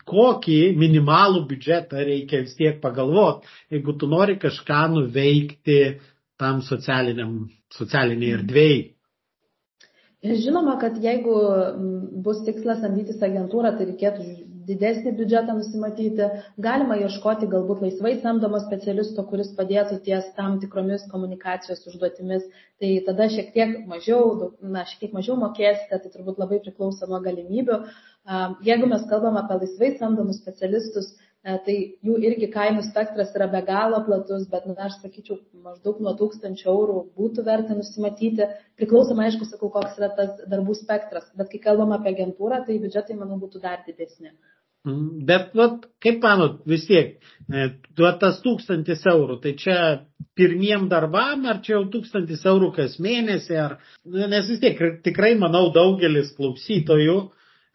kokį 0.09 0.59
minimalų 0.81 1.45
biudžetą 1.47 2.03
reikia 2.09 2.43
vis 2.43 2.57
tiek 2.59 2.81
pagalvoti, 2.83 3.47
jeigu 3.71 3.95
tu 3.95 4.09
nori 4.11 4.35
kažką 4.41 4.81
nuveikti 4.97 5.79
tam 6.37 6.59
socialiniai 6.65 8.35
erdvėjai. 8.41 8.96
Žinoma, 10.25 10.79
kad 10.81 10.95
jeigu 10.97 11.33
bus 12.25 12.39
tikslas 12.45 12.79
samdytis 12.81 13.19
agentūrą, 13.21 13.75
tai 13.77 13.85
reikėtų 13.91 14.23
didesnį 14.67 15.13
biudžetą 15.19 15.53
nusimatyti. 15.59 16.29
Galima 16.65 16.97
ieškoti 16.99 17.47
galbūt 17.51 17.83
laisvai 17.85 18.15
samdomo 18.23 18.57
specialisto, 18.63 19.23
kuris 19.29 19.53
padėtų 19.59 19.99
ties 20.07 20.25
tam 20.39 20.57
tikromis 20.63 21.05
komunikacijos 21.11 21.85
užduotimis. 21.91 22.49
Tai 22.81 22.91
tada 23.05 23.29
šiek 23.35 23.53
tiek 23.53 23.77
mažiau, 23.93 24.51
na, 24.61 24.87
šiek 24.89 25.05
tiek 25.05 25.15
mažiau 25.19 25.37
mokėsite, 25.43 26.01
tai 26.01 26.13
turbūt 26.15 26.41
labai 26.41 26.59
priklauso 26.65 27.07
nuo 27.11 27.21
galimybių. 27.29 27.79
Jeigu 28.65 28.89
mes 28.89 29.05
kalbam 29.13 29.37
apie 29.39 29.61
laisvai 29.61 29.93
samdomus 30.01 30.41
specialistus, 30.41 31.13
tai 31.65 31.75
jų 32.03 32.17
irgi 32.27 32.49
kainų 32.51 32.83
spektras 32.87 33.31
yra 33.37 33.47
be 33.51 33.61
galo 33.67 34.01
platus, 34.07 34.43
bet, 34.51 34.65
na, 34.67 34.89
aš 34.89 34.97
sakyčiau, 35.03 35.39
maždaug 35.63 36.01
nuo 36.03 36.13
1000 36.19 36.65
eurų 36.67 36.97
būtų 37.19 37.45
verta 37.47 37.77
nusimatyti, 37.77 38.49
priklausomai, 38.79 39.29
aišku, 39.29 39.47
sakau, 39.47 39.71
koks 39.71 39.95
yra 40.01 40.11
tas 40.17 40.33
darbų 40.51 40.75
spektras, 40.79 41.29
bet 41.39 41.53
kai 41.53 41.61
kalbam 41.69 41.95
apie 41.95 42.11
agentūrą, 42.15 42.63
tai 42.67 42.79
biudžetai, 42.83 43.15
manau, 43.19 43.39
būtų 43.43 43.63
dar 43.63 43.79
didesni. 43.87 44.33
Mm, 44.87 45.23
bet, 45.29 45.55
vat, 45.57 45.87
kaip 46.03 46.19
manot, 46.23 46.59
vis 46.69 46.85
tiek, 46.87 47.15
e, 47.47 47.69
tas 47.95 48.41
tūkstantis 48.43 49.07
eurų, 49.09 49.39
tai 49.43 49.55
čia 49.59 49.77
pirmiem 50.37 50.85
darbam, 50.91 51.47
ar 51.49 51.63
čia 51.63 51.77
jau 51.77 51.87
tūkstantis 51.95 52.43
eurų 52.47 52.73
kas 52.75 52.99
mėnesį, 53.03 53.57
ar, 53.63 53.79
nes 54.05 54.51
vis 54.51 54.61
tiek 54.63 54.79
tikrai, 55.07 55.33
manau, 55.39 55.67
daugelis 55.75 56.35
klausytojų 56.37 57.17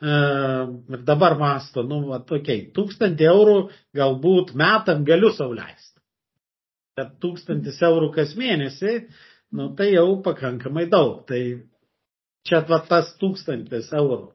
ir 0.02 1.02
dabar 1.06 1.36
masto, 1.38 1.82
nu, 1.86 2.00
va, 2.10 2.18
tokiai, 2.26 2.64
tūkstantį 2.74 3.26
eurų 3.30 3.56
galbūt 3.98 4.50
metam 4.58 5.04
galiu 5.06 5.30
sauliaisti. 5.36 6.00
Bet 6.98 7.12
tūkstantis 7.22 7.78
eurų 7.86 8.08
kas 8.16 8.34
mėnesį, 8.36 8.96
nu, 9.56 9.68
tai 9.78 9.92
jau 9.92 10.08
pakankamai 10.26 10.88
daug. 10.92 11.22
Tai 11.30 11.40
čia 12.48 12.60
va 12.68 12.80
tas 12.88 13.14
tūkstantis 13.22 13.92
eurų. 13.96 14.32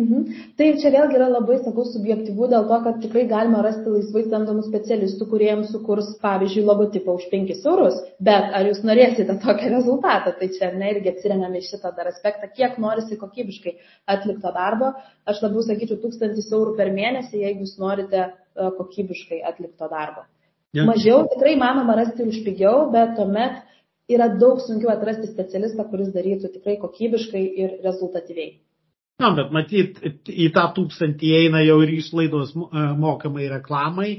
Mhm. 0.00 0.36
Tai 0.56 0.66
čia 0.80 0.88
vėlgi 0.94 1.18
yra 1.18 1.26
labai, 1.28 1.58
sakau, 1.60 1.82
subjektyvu 1.84 2.46
dėl 2.48 2.64
to, 2.70 2.76
kad 2.86 3.00
tikrai 3.02 3.26
galima 3.28 3.60
rasti 3.64 3.90
laisvai 3.92 4.22
samdomų 4.24 4.62
specialistų, 4.64 5.26
kuriems 5.28 5.68
sukurs, 5.74 6.08
pavyzdžiui, 6.22 6.64
logotipą 6.64 7.16
už 7.18 7.26
5 7.32 7.52
eurus, 7.68 7.98
bet 8.28 8.56
ar 8.56 8.70
jūs 8.70 8.80
norėsite 8.88 9.36
tokį 9.42 9.68
rezultatą, 9.74 10.32
tai 10.38 10.48
čia 10.56 10.70
ne 10.72 10.94
irgi 10.94 11.12
atsiriamėme 11.12 11.60
į 11.60 11.68
šitą 11.68 11.92
dar 11.98 12.08
aspektą, 12.08 12.48
kiek 12.56 12.80
norisi 12.80 13.20
kokybiškai 13.20 13.74
atlikto 14.16 14.54
darbo. 14.56 14.94
Aš 15.28 15.44
labiau 15.44 15.66
sakyčiau 15.68 16.00
1000 16.00 16.40
eurų 16.40 16.74
per 16.80 16.94
mėnesį, 16.96 17.44
jeigu 17.44 17.68
jūs 17.68 17.76
norite 17.84 18.24
e, 18.24 18.32
kokybiškai 18.80 19.44
atlikto 19.52 19.92
darbo. 19.92 20.24
Ja. 20.72 20.88
Mažiau 20.88 21.26
tikrai 21.28 21.52
manoma 21.60 22.00
rasti 22.00 22.24
už 22.24 22.40
pigiau, 22.48 22.88
bet 22.96 23.12
tuomet 23.20 23.60
yra 24.08 24.32
daug 24.40 24.64
sunkiau 24.64 24.88
atrasti 24.96 25.28
specialistą, 25.28 25.84
kuris 25.92 26.14
darytų 26.16 26.56
tikrai 26.56 26.80
kokybiškai 26.80 27.48
ir 27.60 27.80
rezultatyviai. 27.84 28.54
Na, 29.22 29.30
bet 29.36 29.52
matyt, 29.54 29.98
į 30.26 30.48
tą 30.54 30.68
tūkstantį 30.76 31.34
eina 31.44 31.62
jau 31.62 31.78
ir 31.84 31.92
išlaidos 31.94 32.54
e, 32.56 32.62
mokamai 32.98 33.48
reklamai 33.52 34.10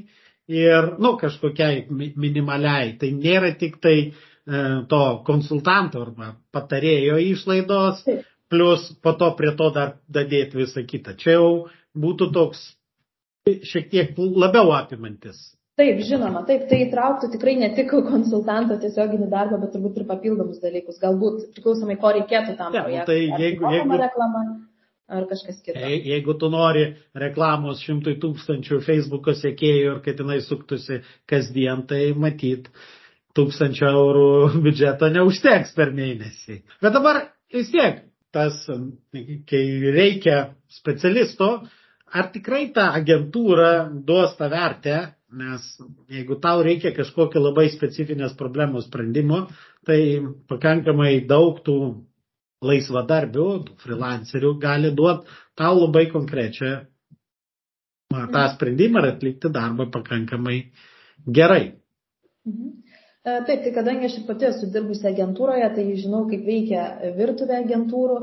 ir, 0.48 0.94
nu, 1.04 1.16
kažkokiai 1.20 1.88
minimaliai. 1.92 2.94
Tai 3.02 3.10
nėra 3.18 3.54
tik 3.60 3.80
tai 3.84 3.98
e, 4.00 4.14
to 4.90 5.02
konsultanto 5.28 6.04
arba 6.06 6.34
patarėjo 6.56 7.18
išlaidos, 7.34 8.06
plus 8.54 8.92
po 9.04 9.16
to 9.20 9.34
prie 9.40 9.56
to 9.60 9.72
dar 9.76 9.98
dadėti 10.08 10.62
visą 10.62 10.86
kitą. 10.88 11.18
Čia 11.20 11.38
jau 11.38 11.50
būtų 12.00 12.30
toks 12.36 12.64
šiek 13.44 13.92
tiek 13.92 14.16
labiau 14.18 14.72
apimantis. 14.78 15.52
Taip, 15.74 16.04
žinoma, 16.06 16.44
taip, 16.46 16.68
tai 16.70 16.84
įtrauktų 16.86 17.32
tikrai 17.34 17.56
ne 17.58 17.72
tik 17.74 17.90
konsultanto 18.06 18.76
tiesioginį 18.82 19.26
darbą, 19.32 19.58
bet 19.64 19.72
turbūt 19.74 19.96
ir 19.98 20.06
papildomus 20.06 20.60
dalykus. 20.62 21.00
Galbūt 21.02 21.48
priklausomai, 21.56 21.96
ko 21.98 22.12
reikėtų 22.14 22.54
tam 22.60 22.76
ja, 22.78 22.84
projektui. 22.86 23.16
Tai 23.32 23.42
jeigu, 23.42 23.72
jeigu, 23.74 23.98
reklama, 24.04 24.44
ar 25.08 25.28
kažkas 25.30 25.62
kitas. 25.64 25.84
Jeigu 26.06 26.36
tu 26.40 26.50
nori 26.54 26.86
reklamos 27.18 27.84
šimtui 27.84 28.16
tūkstančių 28.24 28.80
Facebook'o 28.86 29.36
sekėjų 29.38 29.92
ir 29.92 30.02
kad 30.06 30.22
jinai 30.24 30.40
suktųsi 30.46 31.02
kasdien, 31.30 31.86
tai 31.90 32.14
matyt, 32.16 32.70
tūkstančio 33.38 33.92
eurų 33.92 34.28
biudžeto 34.66 35.10
neužteks 35.14 35.76
per 35.78 35.94
mėnesį. 35.98 36.62
Bet 36.84 36.96
dabar 36.96 37.26
vis 37.54 37.72
tiek, 37.74 38.04
tas, 38.34 38.64
kai 39.50 39.64
reikia 39.94 40.38
specialisto, 40.74 41.50
ar 42.14 42.30
tikrai 42.34 42.68
ta 42.74 42.92
agentūra 42.98 43.90
duos 44.06 44.34
tą 44.40 44.50
vertę, 44.54 44.98
nes 45.34 45.66
jeigu 46.14 46.38
tau 46.42 46.62
reikia 46.66 46.94
kažkokio 46.94 47.42
labai 47.42 47.68
specifinės 47.74 48.36
problemos 48.38 48.86
sprendimo, 48.86 49.48
tai 49.86 50.00
pakankamai 50.50 51.24
daug 51.30 51.58
tų 51.66 51.78
laisvadarbių, 52.70 53.48
freelancerių 53.84 54.54
gali 54.64 54.92
duoti 54.96 55.40
tau 55.60 55.76
labai 55.80 56.08
konkrečią 56.12 56.74
tą 58.34 58.44
sprendimą 58.54 59.02
ir 59.02 59.10
atlikti 59.14 59.50
darbą 59.54 59.90
pakankamai 59.92 60.60
gerai. 61.40 61.74
Mhm. 62.46 62.72
E, 63.24 63.36
taip, 63.48 63.62
tai 63.64 63.72
kadangi 63.76 64.10
aš 64.10 64.18
ir 64.20 64.26
pati 64.28 64.50
esu 64.50 64.68
dirbusi 64.72 65.08
agentūroje, 65.08 65.70
tai 65.76 65.86
žinau, 65.96 66.26
kaip 66.32 66.44
veikia 66.48 67.14
virtuvė 67.20 67.62
agentūrų, 67.62 68.18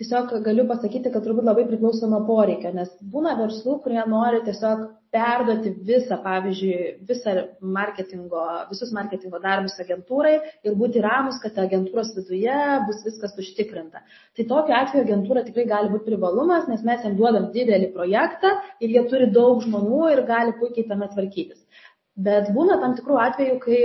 tiesiog 0.00 0.32
galiu 0.44 0.66
pasakyti, 0.68 1.10
kad 1.12 1.24
turbūt 1.24 1.46
labai 1.46 1.64
priklauso 1.68 2.08
nuo 2.10 2.20
poreikio, 2.28 2.68
nes 2.76 2.90
būna 3.12 3.32
verslų, 3.38 3.78
kurie 3.84 4.02
nori 4.10 4.42
tiesiog 4.44 4.82
perduoti 5.16 5.72
visą, 5.88 6.18
pavyzdžiui, 6.24 6.80
visą 7.08 7.34
marketingo, 7.76 8.42
visus 8.70 8.92
marketingo 8.96 9.40
darbus 9.40 9.78
agentūrai 9.80 10.34
ir 10.66 10.76
būti 10.76 11.00
ramus, 11.04 11.40
kad 11.40 11.56
agentūros 11.64 12.12
viduje 12.18 12.58
bus 12.88 13.00
viskas 13.06 13.36
užtikrinta. 13.40 14.04
Tai 14.36 14.48
tokiu 14.52 14.76
atveju 14.76 15.06
agentūra 15.06 15.46
tikrai 15.46 15.64
gali 15.70 15.92
būti 15.94 16.10
privalumas, 16.10 16.68
nes 16.68 16.84
mes 16.84 17.04
jam 17.06 17.16
duodam 17.16 17.48
didelį 17.56 17.92
projektą 17.96 18.52
ir 18.80 18.92
jie 18.98 19.04
turi 19.08 19.30
daug 19.32 19.64
žmonių 19.64 20.10
ir 20.12 20.26
gali 20.28 20.56
puikiai 20.60 20.88
tame 20.90 21.08
tvarkytis. 21.14 21.62
Bet 22.16 22.52
būna 22.52 22.76
tam 22.84 22.96
tikrų 22.98 23.16
atvejų, 23.30 23.60
kai 23.64 23.80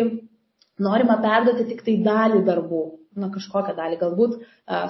norima 0.82 1.22
perduoti 1.24 1.70
tik 1.72 1.86
tai 1.88 2.02
dalį 2.04 2.44
darbų 2.48 2.90
na, 3.20 3.28
kažkokią 3.34 3.74
dalį, 3.78 3.98
galbūt 4.02 4.38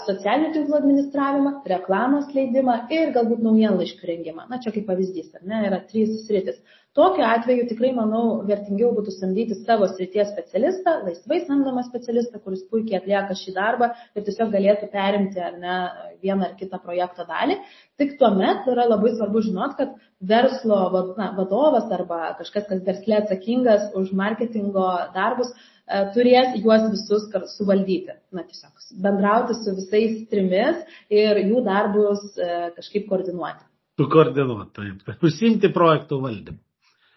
socialinių 0.05 0.51
tinklų 0.55 0.77
administravimą, 0.77 1.53
reklamos 1.71 2.29
leidimą 2.35 2.77
ir 2.93 3.13
galbūt 3.15 3.41
naujienlaiškių 3.47 4.11
rengimą. 4.11 4.45
Na, 4.51 4.59
čia 4.61 4.73
kaip 4.75 4.85
pavyzdys, 4.89 5.33
ar 5.39 5.47
ne, 5.47 5.63
yra 5.69 5.81
trys 5.89 6.21
sritis. 6.27 6.61
Tokiu 6.97 7.23
atveju 7.23 7.69
tikrai, 7.69 7.93
manau, 7.95 8.41
vertingiau 8.47 8.89
būtų 8.97 9.13
samdyti 9.15 9.55
savo 9.61 9.87
srities 9.87 10.27
specialistą, 10.33 10.97
laisvai 11.05 11.39
samdomą 11.45 11.85
specialistą, 11.87 12.41
kuris 12.43 12.65
puikiai 12.67 12.99
atlieka 12.99 13.37
šį 13.39 13.53
darbą 13.55 13.93
ir 14.15 14.25
tiesiog 14.27 14.51
galėtų 14.51 14.91
perimti 14.91 15.39
ar 15.39 15.55
ne 15.61 15.77
vieną 16.23 16.49
ar 16.49 16.57
kitą 16.59 16.81
projekto 16.83 17.23
dalį. 17.29 17.61
Tik 18.01 18.17
tuomet 18.19 18.67
yra 18.73 18.89
labai 18.91 19.13
svarbu 19.15 19.45
žinot, 19.47 19.77
kad 19.79 19.95
verslo 20.19 20.81
na, 21.15 21.31
vadovas 21.39 21.87
arba 21.95 22.33
kažkas, 22.41 22.67
kas 22.67 22.83
verslė 22.87 23.21
atsakingas 23.21 23.93
už 23.95 24.11
marketingo 24.11 24.89
darbus, 25.15 25.55
E, 25.91 25.99
turės 26.15 26.55
juos 26.63 26.85
visus 26.93 27.27
suvaldyti. 27.57 28.15
Na, 28.35 28.45
tiesiog 28.47 29.01
bendrauti 29.03 29.57
su 29.59 29.73
visais 29.75 30.19
trimis 30.31 30.79
ir 31.11 31.41
jų 31.43 31.63
darbus 31.65 32.23
e, 32.37 32.49
kažkaip 32.77 33.09
koordinuoti. 33.09 33.65
Sukoordinuoti, 33.99 34.71
taip. 34.77 35.23
Užsimti 35.27 35.71
projektų 35.75 36.21
valdymą. 36.23 36.61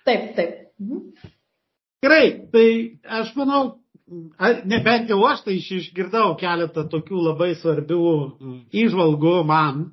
Taip, 0.05 0.35
taip. 0.37 0.61
Mhm. 0.81 1.33
Gerai, 2.05 2.27
tai 2.53 2.69
aš 3.21 3.31
manau, 3.39 3.63
nebent 4.69 5.09
jau 5.09 5.23
aš 5.25 5.45
tai 5.47 5.57
išgirdau 5.57 6.35
keletą 6.41 6.85
tokių 6.93 7.23
labai 7.31 7.55
svarbių 7.57 8.01
įžvalgų 8.83 9.39
man, 9.49 9.87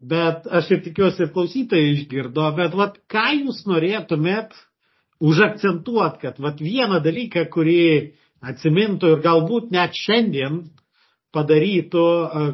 bet 0.00 0.48
aš 0.48 0.70
ir 0.76 0.82
tikiuosi 0.86 1.28
klausytojai 1.34 1.92
išgirdo, 1.98 2.46
bet 2.56 2.76
vat, 2.78 2.96
ką 3.12 3.26
jūs 3.42 3.66
norėtumėt 3.68 4.56
užakcentuot, 5.20 6.16
kad 6.22 6.40
vat, 6.40 6.62
vieną 6.64 7.02
dalyką, 7.04 7.44
kurį 7.52 8.16
atsimintų 8.40 9.16
ir 9.16 9.24
galbūt 9.26 9.68
net 9.76 9.92
šiandien 9.92 10.62
padarytų 11.36 12.06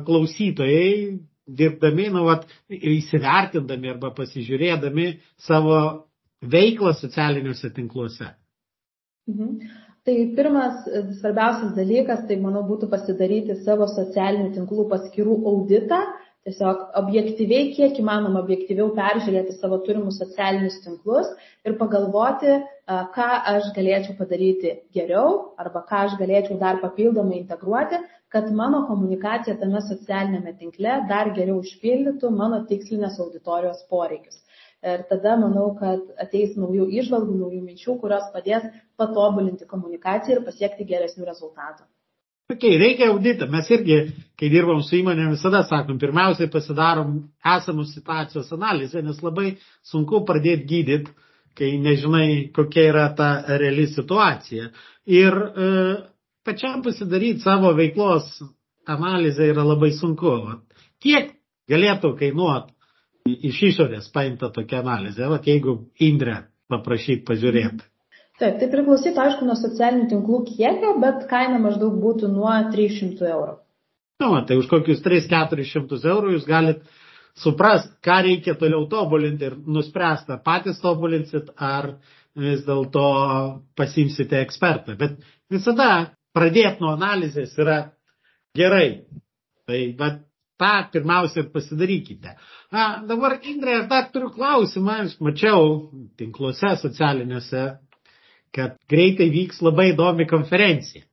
klausytojai, 0.08 1.20
dirbdami, 1.46 2.08
nu, 2.10 2.26
vat, 2.26 2.48
įsivertindami 2.66 3.94
arba 3.94 4.10
pasižiūrėdami 4.16 5.12
savo 5.38 5.78
veiklą 6.42 6.92
socialiniuose 6.94 7.70
tinkluose. 7.74 8.30
Mhm. 9.26 9.58
Tai 10.06 10.14
pirmas 10.36 10.86
e, 10.86 11.02
svarbiausias 11.18 11.72
dalykas, 11.74 12.26
tai 12.28 12.36
manau, 12.38 12.62
būtų 12.68 12.86
pasidaryti 12.92 13.56
savo 13.64 13.88
socialinių 13.90 14.52
tinklų 14.54 14.86
paskirų 14.92 15.40
auditą 15.50 15.98
tiesiog 16.46 16.82
objektyviai, 17.00 17.72
kiek 17.74 17.98
įmanoma 17.98 18.38
objektyviau 18.44 18.92
peržiūrėti 18.94 19.56
savo 19.56 19.80
turimus 19.86 20.20
socialinius 20.22 20.78
tinklus 20.84 21.32
ir 21.66 21.74
pagalvoti, 21.80 22.60
ką 23.16 23.30
aš 23.52 23.72
galėčiau 23.74 24.14
padaryti 24.20 24.76
geriau 24.94 25.56
arba 25.58 25.82
ką 25.88 26.04
aš 26.06 26.14
galėčiau 26.20 26.60
dar 26.60 26.78
papildomai 26.84 27.40
integruoti, 27.40 27.98
kad 28.30 28.46
mano 28.54 28.84
komunikacija 28.86 29.56
tame 29.58 29.82
socialinėme 29.88 30.54
tinkle 30.60 31.00
dar 31.10 31.32
geriau 31.34 31.58
užpildytų 31.64 32.30
mano 32.30 32.62
tikslinės 32.70 33.18
auditorijos 33.26 33.82
poreikius. 33.90 34.38
Ir 34.86 35.02
tada 35.10 35.34
manau, 35.40 35.72
kad 35.80 36.02
ateis 36.22 36.54
naujų 36.54 36.86
išvalgų, 37.00 37.34
naujų 37.40 37.60
minčių, 37.64 37.96
kurios 38.02 38.26
padės 38.34 38.66
patobulinti 39.00 39.66
komunikaciją 39.66 40.38
ir 40.38 40.44
pasiekti 40.46 40.86
geresnių 40.86 41.26
rezultatų. 41.26 41.86
Okay, 42.54 42.76
reikia 42.78 43.08
auditą. 43.10 43.48
Mes 43.50 43.66
irgi, 43.74 43.96
kai 44.38 44.50
dirbam 44.52 44.78
su 44.86 44.94
įmonėm, 45.00 45.32
visada 45.34 45.64
sakom, 45.66 45.96
pirmiausiai 45.98 46.46
pasidarom 46.52 47.16
esamų 47.56 47.88
situacijos 47.90 48.52
analizę, 48.54 49.02
nes 49.02 49.18
labai 49.26 49.56
sunku 49.90 50.20
pradėti 50.28 50.68
gydyti, 50.70 51.16
kai 51.58 51.72
nežinai, 51.82 52.28
kokia 52.54 52.84
yra 52.92 53.08
ta 53.18 53.30
reali 53.58 53.88
situacija. 53.90 54.70
Ir 55.10 55.40
e, 55.42 55.72
pačiam 56.46 56.86
pasidaryti 56.86 57.42
savo 57.42 57.74
veiklos 57.74 58.30
analizę 58.86 59.50
yra 59.50 59.66
labai 59.66 59.90
sunku. 59.98 60.36
Kiek 61.02 61.34
galėtų 61.66 62.14
kainuoti 62.22 62.75
iš 63.26 63.62
išorės 63.72 64.08
paimta 64.14 64.50
tokia 64.54 64.80
analizė, 64.82 65.28
Vat, 65.30 65.46
jeigu 65.48 65.78
Indrė 66.02 66.42
paprašyt 66.72 67.24
pažiūrėti. 67.28 67.84
Taip, 68.36 68.58
tai 68.60 68.68
priklausytų, 68.68 69.16
aišku, 69.22 69.46
nuo 69.48 69.56
socialinių 69.56 70.10
tinklų 70.10 70.42
kiekio, 70.50 70.96
bet 71.00 71.24
kaina 71.30 71.60
maždaug 71.62 71.94
būtų 72.02 72.28
nuo 72.34 72.52
300 72.74 73.30
eurų. 73.32 73.54
Na, 74.20 74.28
nu, 74.28 74.42
tai 74.48 74.58
už 74.60 74.68
kokius 74.68 75.00
3-400 75.04 76.02
eurų 76.12 76.34
jūs 76.34 76.44
galit 76.48 76.84
suprast, 77.36 77.90
ką 78.04 78.18
reikia 78.26 78.56
toliau 78.60 78.84
tobulinti 78.92 79.48
ir 79.48 79.56
nuspręsti, 79.64 80.36
ar 80.36 80.42
patys 80.44 80.80
tobulinsit, 80.80 81.50
ar 81.56 81.94
vis 82.36 82.64
dėlto 82.66 83.06
pasimsite 83.76 84.40
ekspertą. 84.44 84.96
Bet 85.00 85.16
visada 85.52 86.12
pradėti 86.36 86.84
nuo 86.84 86.92
analizės 86.96 87.56
yra 87.60 87.78
gerai. 88.56 89.06
Tai 89.66 89.80
bet 89.98 90.25
tą 90.60 90.74
pirmiausia 90.92 91.42
ir 91.42 91.50
pasidarykite. 91.54 92.36
Na, 92.74 92.86
dabar, 93.08 93.38
Indrė, 93.46 93.80
aš 93.82 93.90
dar 93.90 94.08
turiu 94.12 94.30
klausimą, 94.34 95.02
aš 95.06 95.18
mačiau 95.22 95.66
tinkluose 96.18 96.72
socialiniuose 96.82 97.66
kad 98.56 98.78
greitai 98.90 99.28
vyks 99.32 99.60
labai 99.64 99.90
įdomi 99.92 100.26
konferencija, 100.30 101.04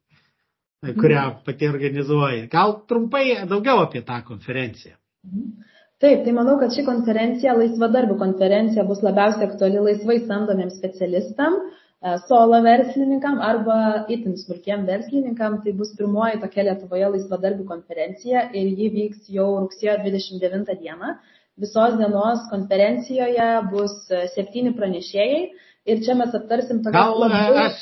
kurią 0.85 1.21
mhm. 1.25 1.43
pati 1.47 1.69
organizuoja. 1.69 2.47
Gal 2.51 2.77
trumpai 2.89 3.27
daugiau 3.49 3.83
apie 3.83 4.03
tą 4.07 4.21
konferenciją. 4.27 4.97
Mhm. 5.27 5.69
Taip, 6.03 6.25
tai 6.25 6.33
manau, 6.35 6.57
kad 6.59 6.73
ši 6.75 6.83
konferencija, 6.83 7.53
laisvadarbių 7.55 8.17
konferencija, 8.19 8.83
bus 8.83 8.99
labiausiai 9.05 9.45
aktuali 9.47 9.79
laisvai 9.85 10.17
samdomiems 10.25 10.75
specialistam, 10.75 11.55
e, 11.55 11.82
solo 12.27 12.59
verslininkam 12.63 13.39
arba 13.39 14.05
itin 14.11 14.35
smulkiem 14.37 14.85
verslininkam. 14.87 15.61
Tai 15.63 15.73
bus 15.79 15.93
pirmoji 15.99 16.41
tokia 16.41 16.65
Lietuvoje 16.67 17.11
laisvadarbių 17.15 17.67
konferencija 17.69 18.49
ir 18.51 18.73
ji 18.79 18.89
vyks 18.97 19.29
jau 19.37 19.47
rugsėjo 19.61 19.97
29 20.03 20.75
dieną. 20.81 21.13
Visos 21.63 21.95
dienos 21.99 22.47
konferencijoje 22.49 23.47
bus 23.71 23.93
e, 24.09 24.23
septyni 24.35 24.73
pranešėjai 24.73 25.41
Ir 25.83 25.99
čia 25.99 26.13
mes 26.15 26.31
aptarsim 26.31 26.77
tokią. 26.79 26.95
Gal 26.95 27.17
labai... 27.19 27.39
aš 27.65 27.79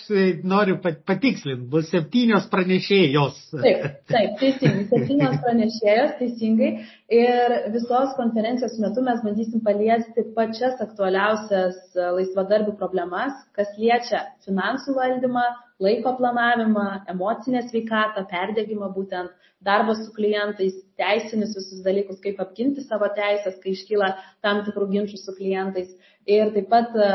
noriu 0.49 0.79
patikslinti, 0.81 1.67
bus 1.69 1.91
septynios 1.93 2.47
pranešėjos. 2.49 3.35
Taip, 3.61 3.83
taip, 4.09 4.31
teisingai, 4.39 4.87
septynios 4.89 5.35
pranešėjos, 5.43 6.15
teisingai. 6.17 6.71
Ir 7.13 7.55
visos 7.75 8.15
konferencijos 8.17 8.79
metu 8.81 9.05
mes 9.05 9.21
bandysim 9.21 9.61
paliesti 9.67 10.25
pačias 10.33 10.81
aktualiausias 10.81 11.77
laisvadarbių 12.17 12.73
problemas, 12.81 13.37
kas 13.53 13.69
liečia 13.77 14.23
finansų 14.47 14.97
valdymą, 14.97 15.45
laiko 15.81 16.15
planavimą, 16.19 16.87
emocinę 17.13 17.63
sveikatą, 17.67 18.25
perdėgymą 18.31 18.91
būtent, 18.95 19.33
darbą 19.61 19.95
su 19.95 20.09
klientais, 20.13 20.77
teisinius 20.97 21.53
visus 21.57 21.81
dalykus, 21.85 22.21
kaip 22.23 22.39
apginti 22.41 22.83
savo 22.85 23.09
teisės, 23.17 23.59
kai 23.61 23.75
iškyla 23.75 24.09
tam 24.45 24.63
tikrų 24.65 24.87
ginčių 24.95 25.19
su 25.21 25.35
klientais. 25.37 25.91
Ir 26.29 26.51
taip 26.53 26.67
pat 26.69 26.93
e, 26.93 27.05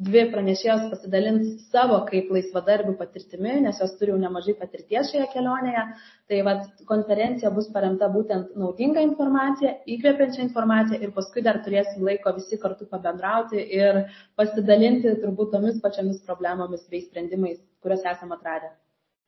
dvi 0.00 0.22
pranešėjos 0.32 0.86
pasidalins 0.92 1.66
savo 1.72 1.98
kaip 2.08 2.30
laisvadarbių 2.32 2.94
patirtimi, 3.00 3.58
nes 3.64 3.80
jos 3.80 3.92
turi 3.98 4.12
jau 4.12 4.20
nemažai 4.20 4.54
patirties 4.60 5.10
šioje 5.12 5.26
kelionėje. 5.34 5.84
Tai 6.32 6.38
vat, 6.48 6.62
konferencija 6.88 7.52
bus 7.52 7.68
paremta 7.74 8.08
būtent 8.12 8.56
naudinga 8.56 9.04
informacija, 9.04 9.74
įkvepiančia 9.96 10.46
informacija 10.46 11.00
ir 11.00 11.12
paskui 11.16 11.44
dar 11.44 11.60
turėsim 11.66 12.04
laiko 12.08 12.32
visi 12.38 12.60
kartu 12.60 12.88
pabendrauti 12.88 13.60
ir 13.60 14.06
pasidalinti 14.40 15.12
turbūt 15.20 15.52
tomis 15.56 15.80
pačiamis 15.84 16.24
problemomis 16.24 16.88
bei 16.88 17.04
sprendimais, 17.04 17.60
kuriuos 17.84 18.04
esame 18.12 18.34
atradę. 18.38 18.68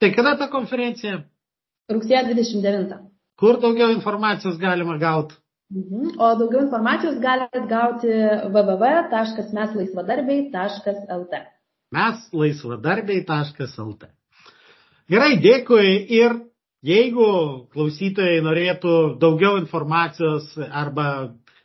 Tai 0.01 0.09
kada 0.17 0.33
ta 0.41 0.47
konferencija? 0.53 1.15
Rugsėjo 1.93 2.23
29. 2.33 2.97
Kur 3.41 3.55
daugiau 3.63 3.89
informacijos 3.95 4.57
galima 4.59 4.97
gauti? 4.99 5.35
Mhm. 5.71 6.19
O 6.19 6.35
daugiau 6.41 6.63
informacijos 6.65 7.17
galite 7.21 7.61
gauti 7.71 8.09
www.meslaisvadarbiai.lt. 8.57 11.35
Mes 11.97 12.17
laisvadarbiai.lt. 12.43 14.03
Gerai, 15.11 15.33
dėkui 15.43 15.89
ir 16.19 16.31
jeigu 16.87 17.27
klausytojai 17.75 18.41
norėtų 18.47 18.93
daugiau 19.23 19.53
informacijos 19.61 20.45
arba 20.83 21.07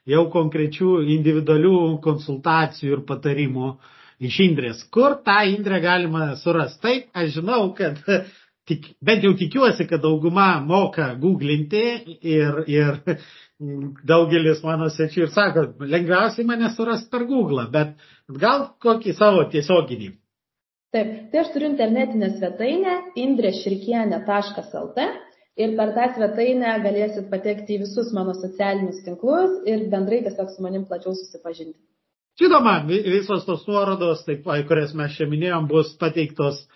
jau 0.09 0.23
konkrečių 0.33 0.91
individualių 1.15 1.73
konsultacijų 2.05 2.95
ir 2.97 3.01
patarimų 3.09 3.73
iš 4.21 4.37
Indrės, 4.45 4.85
kur 4.93 5.17
tą 5.25 5.39
Indrę 5.49 5.81
galima 5.83 6.31
surasti? 6.41 6.81
Taip, 6.85 7.09
aš 7.17 7.35
žinau, 7.39 7.61
kad 7.77 7.99
tik, 8.69 8.91
bent 9.01 9.25
jau 9.25 9.33
tikiuosi, 9.37 9.87
kad 9.89 10.03
dauguma 10.03 10.53
moka 10.65 11.11
googlinti 11.21 11.83
ir, 12.21 12.63
ir 12.69 13.01
daugelis 14.07 14.63
mano 14.65 14.89
sečių 14.93 15.25
ir 15.25 15.33
sako, 15.33 15.65
lengviausiai 15.85 16.47
mane 16.49 16.71
surasti 16.75 17.11
per 17.13 17.27
Google, 17.29 17.67
bet 17.73 17.93
gal 18.41 18.71
kokį 18.81 19.15
savo 19.17 19.43
tiesioginį. 19.53 20.13
Taip, 20.91 21.11
tai 21.31 21.39
aš 21.39 21.53
turiu 21.53 21.69
internetinę 21.71 22.33
svetainę 22.33 22.95
indreširkienė.lt 23.21 25.05
ir 25.63 25.77
per 25.77 25.93
tą 25.95 26.07
svetainę 26.17 26.73
galėsit 26.83 27.29
patekti 27.31 27.77
į 27.77 27.85
visus 27.85 28.11
mano 28.17 28.35
socialinius 28.35 28.99
tinklus 29.05 29.61
ir 29.71 29.87
bendrai 29.93 30.19
tiesiog 30.25 30.51
su 30.51 30.65
manim 30.65 30.83
plačiau 30.89 31.15
susipažinti. 31.15 31.79
Žinoma, 32.39 32.77
visos 32.87 33.43
tos 33.45 33.65
nuorodos, 33.67 34.23
taip, 34.25 34.45
kurias 34.67 34.93
mes 34.97 35.17
čia 35.17 35.27
minėjom, 35.29 35.67
bus 35.69 35.91
pateiktos 35.99 36.61
e, 36.63 36.67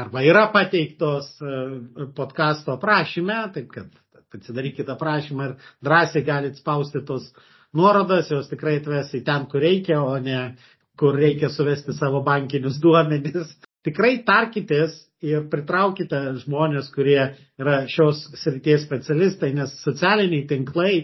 arba 0.00 0.22
yra 0.24 0.46
pateiktos 0.54 1.28
e, 1.44 2.06
podkasto 2.16 2.78
prašyme, 2.80 3.36
taip 3.54 3.68
kad 3.74 3.90
atsidarykite 4.32 4.94
aprašymą 4.94 5.50
ir 5.50 5.56
drąsiai 5.84 6.24
galite 6.24 6.60
spausti 6.62 7.02
tos 7.04 7.28
nuorodas, 7.76 8.30
jos 8.32 8.48
tikrai 8.48 8.78
atves 8.80 9.12
į 9.18 9.22
ten, 9.26 9.44
kur 9.50 9.60
reikia, 9.64 10.00
o 10.00 10.16
ne 10.18 10.54
kur 10.98 11.16
reikia 11.20 11.50
suvesti 11.52 11.94
savo 11.96 12.22
bankinius 12.24 12.80
duomenis. 12.84 13.52
Tikrai 13.82 14.20
tarkitės 14.26 14.94
ir 15.26 15.46
pritraukite 15.50 16.18
žmonės, 16.42 16.90
kurie 16.94 17.20
yra 17.60 17.82
šios 17.90 18.24
srities 18.38 18.84
specialistai, 18.86 19.52
nes 19.56 19.74
socialiniai 19.82 20.46
tinklai, 20.50 20.94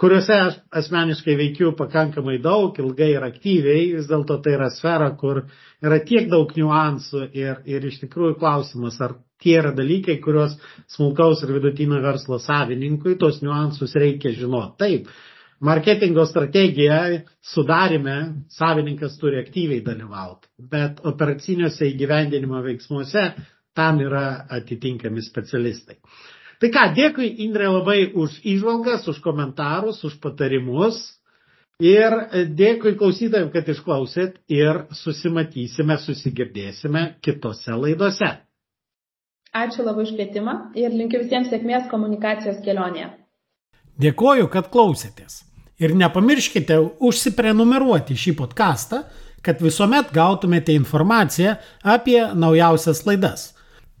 kuriuose 0.00 0.34
aš 0.34 0.54
asmeniškai 0.82 1.34
veikiu 1.38 1.72
pakankamai 1.78 2.38
daug, 2.42 2.78
ilgai 2.80 3.10
ir 3.16 3.26
aktyviai, 3.26 3.90
vis 3.96 4.08
dėlto 4.10 4.38
tai 4.44 4.56
yra 4.56 4.70
sfera, 4.72 5.10
kur 5.20 5.44
yra 5.84 5.98
tiek 6.08 6.30
daug 6.32 6.52
niuansų 6.56 7.26
ir, 7.36 7.60
ir 7.68 7.84
iš 7.90 8.00
tikrųjų 8.04 8.38
klausimas, 8.40 8.98
ar 9.04 9.18
tie 9.42 9.58
yra 9.60 9.74
dalykai, 9.76 10.18
kuriuos 10.24 10.56
smulkaus 10.94 11.42
ir 11.44 11.52
vidutinio 11.58 12.00
verslo 12.04 12.38
savininkui, 12.42 13.18
tos 13.20 13.42
niuansus 13.42 13.94
reikia 13.98 14.32
žinoti. 14.36 14.78
Taip, 14.82 15.08
marketingo 15.60 16.24
strategija 16.30 17.00
sudarime 17.54 18.18
savininkas 18.50 19.18
turi 19.20 19.42
aktyviai 19.42 19.84
dalyvauti, 19.86 20.50
bet 20.72 21.02
operaciniuose 21.12 21.90
įgyvendinimo 21.92 22.62
veiksmuose 22.64 23.32
tam 23.76 24.00
yra 24.04 24.46
atitinkami 24.52 25.22
specialistai. 25.24 25.98
Tai 26.62 26.68
ką, 26.70 26.82
dėkui 26.94 27.26
Indrė 27.42 27.66
labai 27.66 28.04
už 28.14 28.36
įžvalgas, 28.46 29.08
už 29.10 29.16
komentarus, 29.24 30.04
už 30.06 30.20
patarimus 30.22 31.00
ir 31.82 32.14
dėkui 32.54 32.92
klausytojams, 33.00 33.50
kad 33.50 33.66
išklausėt 33.72 34.36
ir 34.46 34.84
susimatysime, 34.94 35.96
susigirdėsime 35.98 37.02
kitose 37.18 37.74
laidose. 37.74 38.28
Ačiū 39.52 39.82
labai 39.82 40.06
už 40.06 40.12
kvietimą 40.14 40.54
ir 40.78 40.94
linkiu 40.94 41.24
visiems 41.24 41.50
sėkmės 41.50 41.88
komunikacijos 41.90 42.62
kelionėje. 42.62 43.10
Dėkoju, 44.00 44.46
kad 44.52 44.70
klausėtės. 44.72 45.42
Ir 45.82 45.96
nepamirškite 45.98 46.78
užsiprenumeruoti 47.02 48.14
šį 48.14 48.36
podcastą, 48.38 49.02
kad 49.42 49.58
visuomet 49.58 50.14
gautumėte 50.14 50.78
informaciją 50.78 51.56
apie 51.82 52.20
naujausias 52.38 53.02
laidas. 53.08 53.50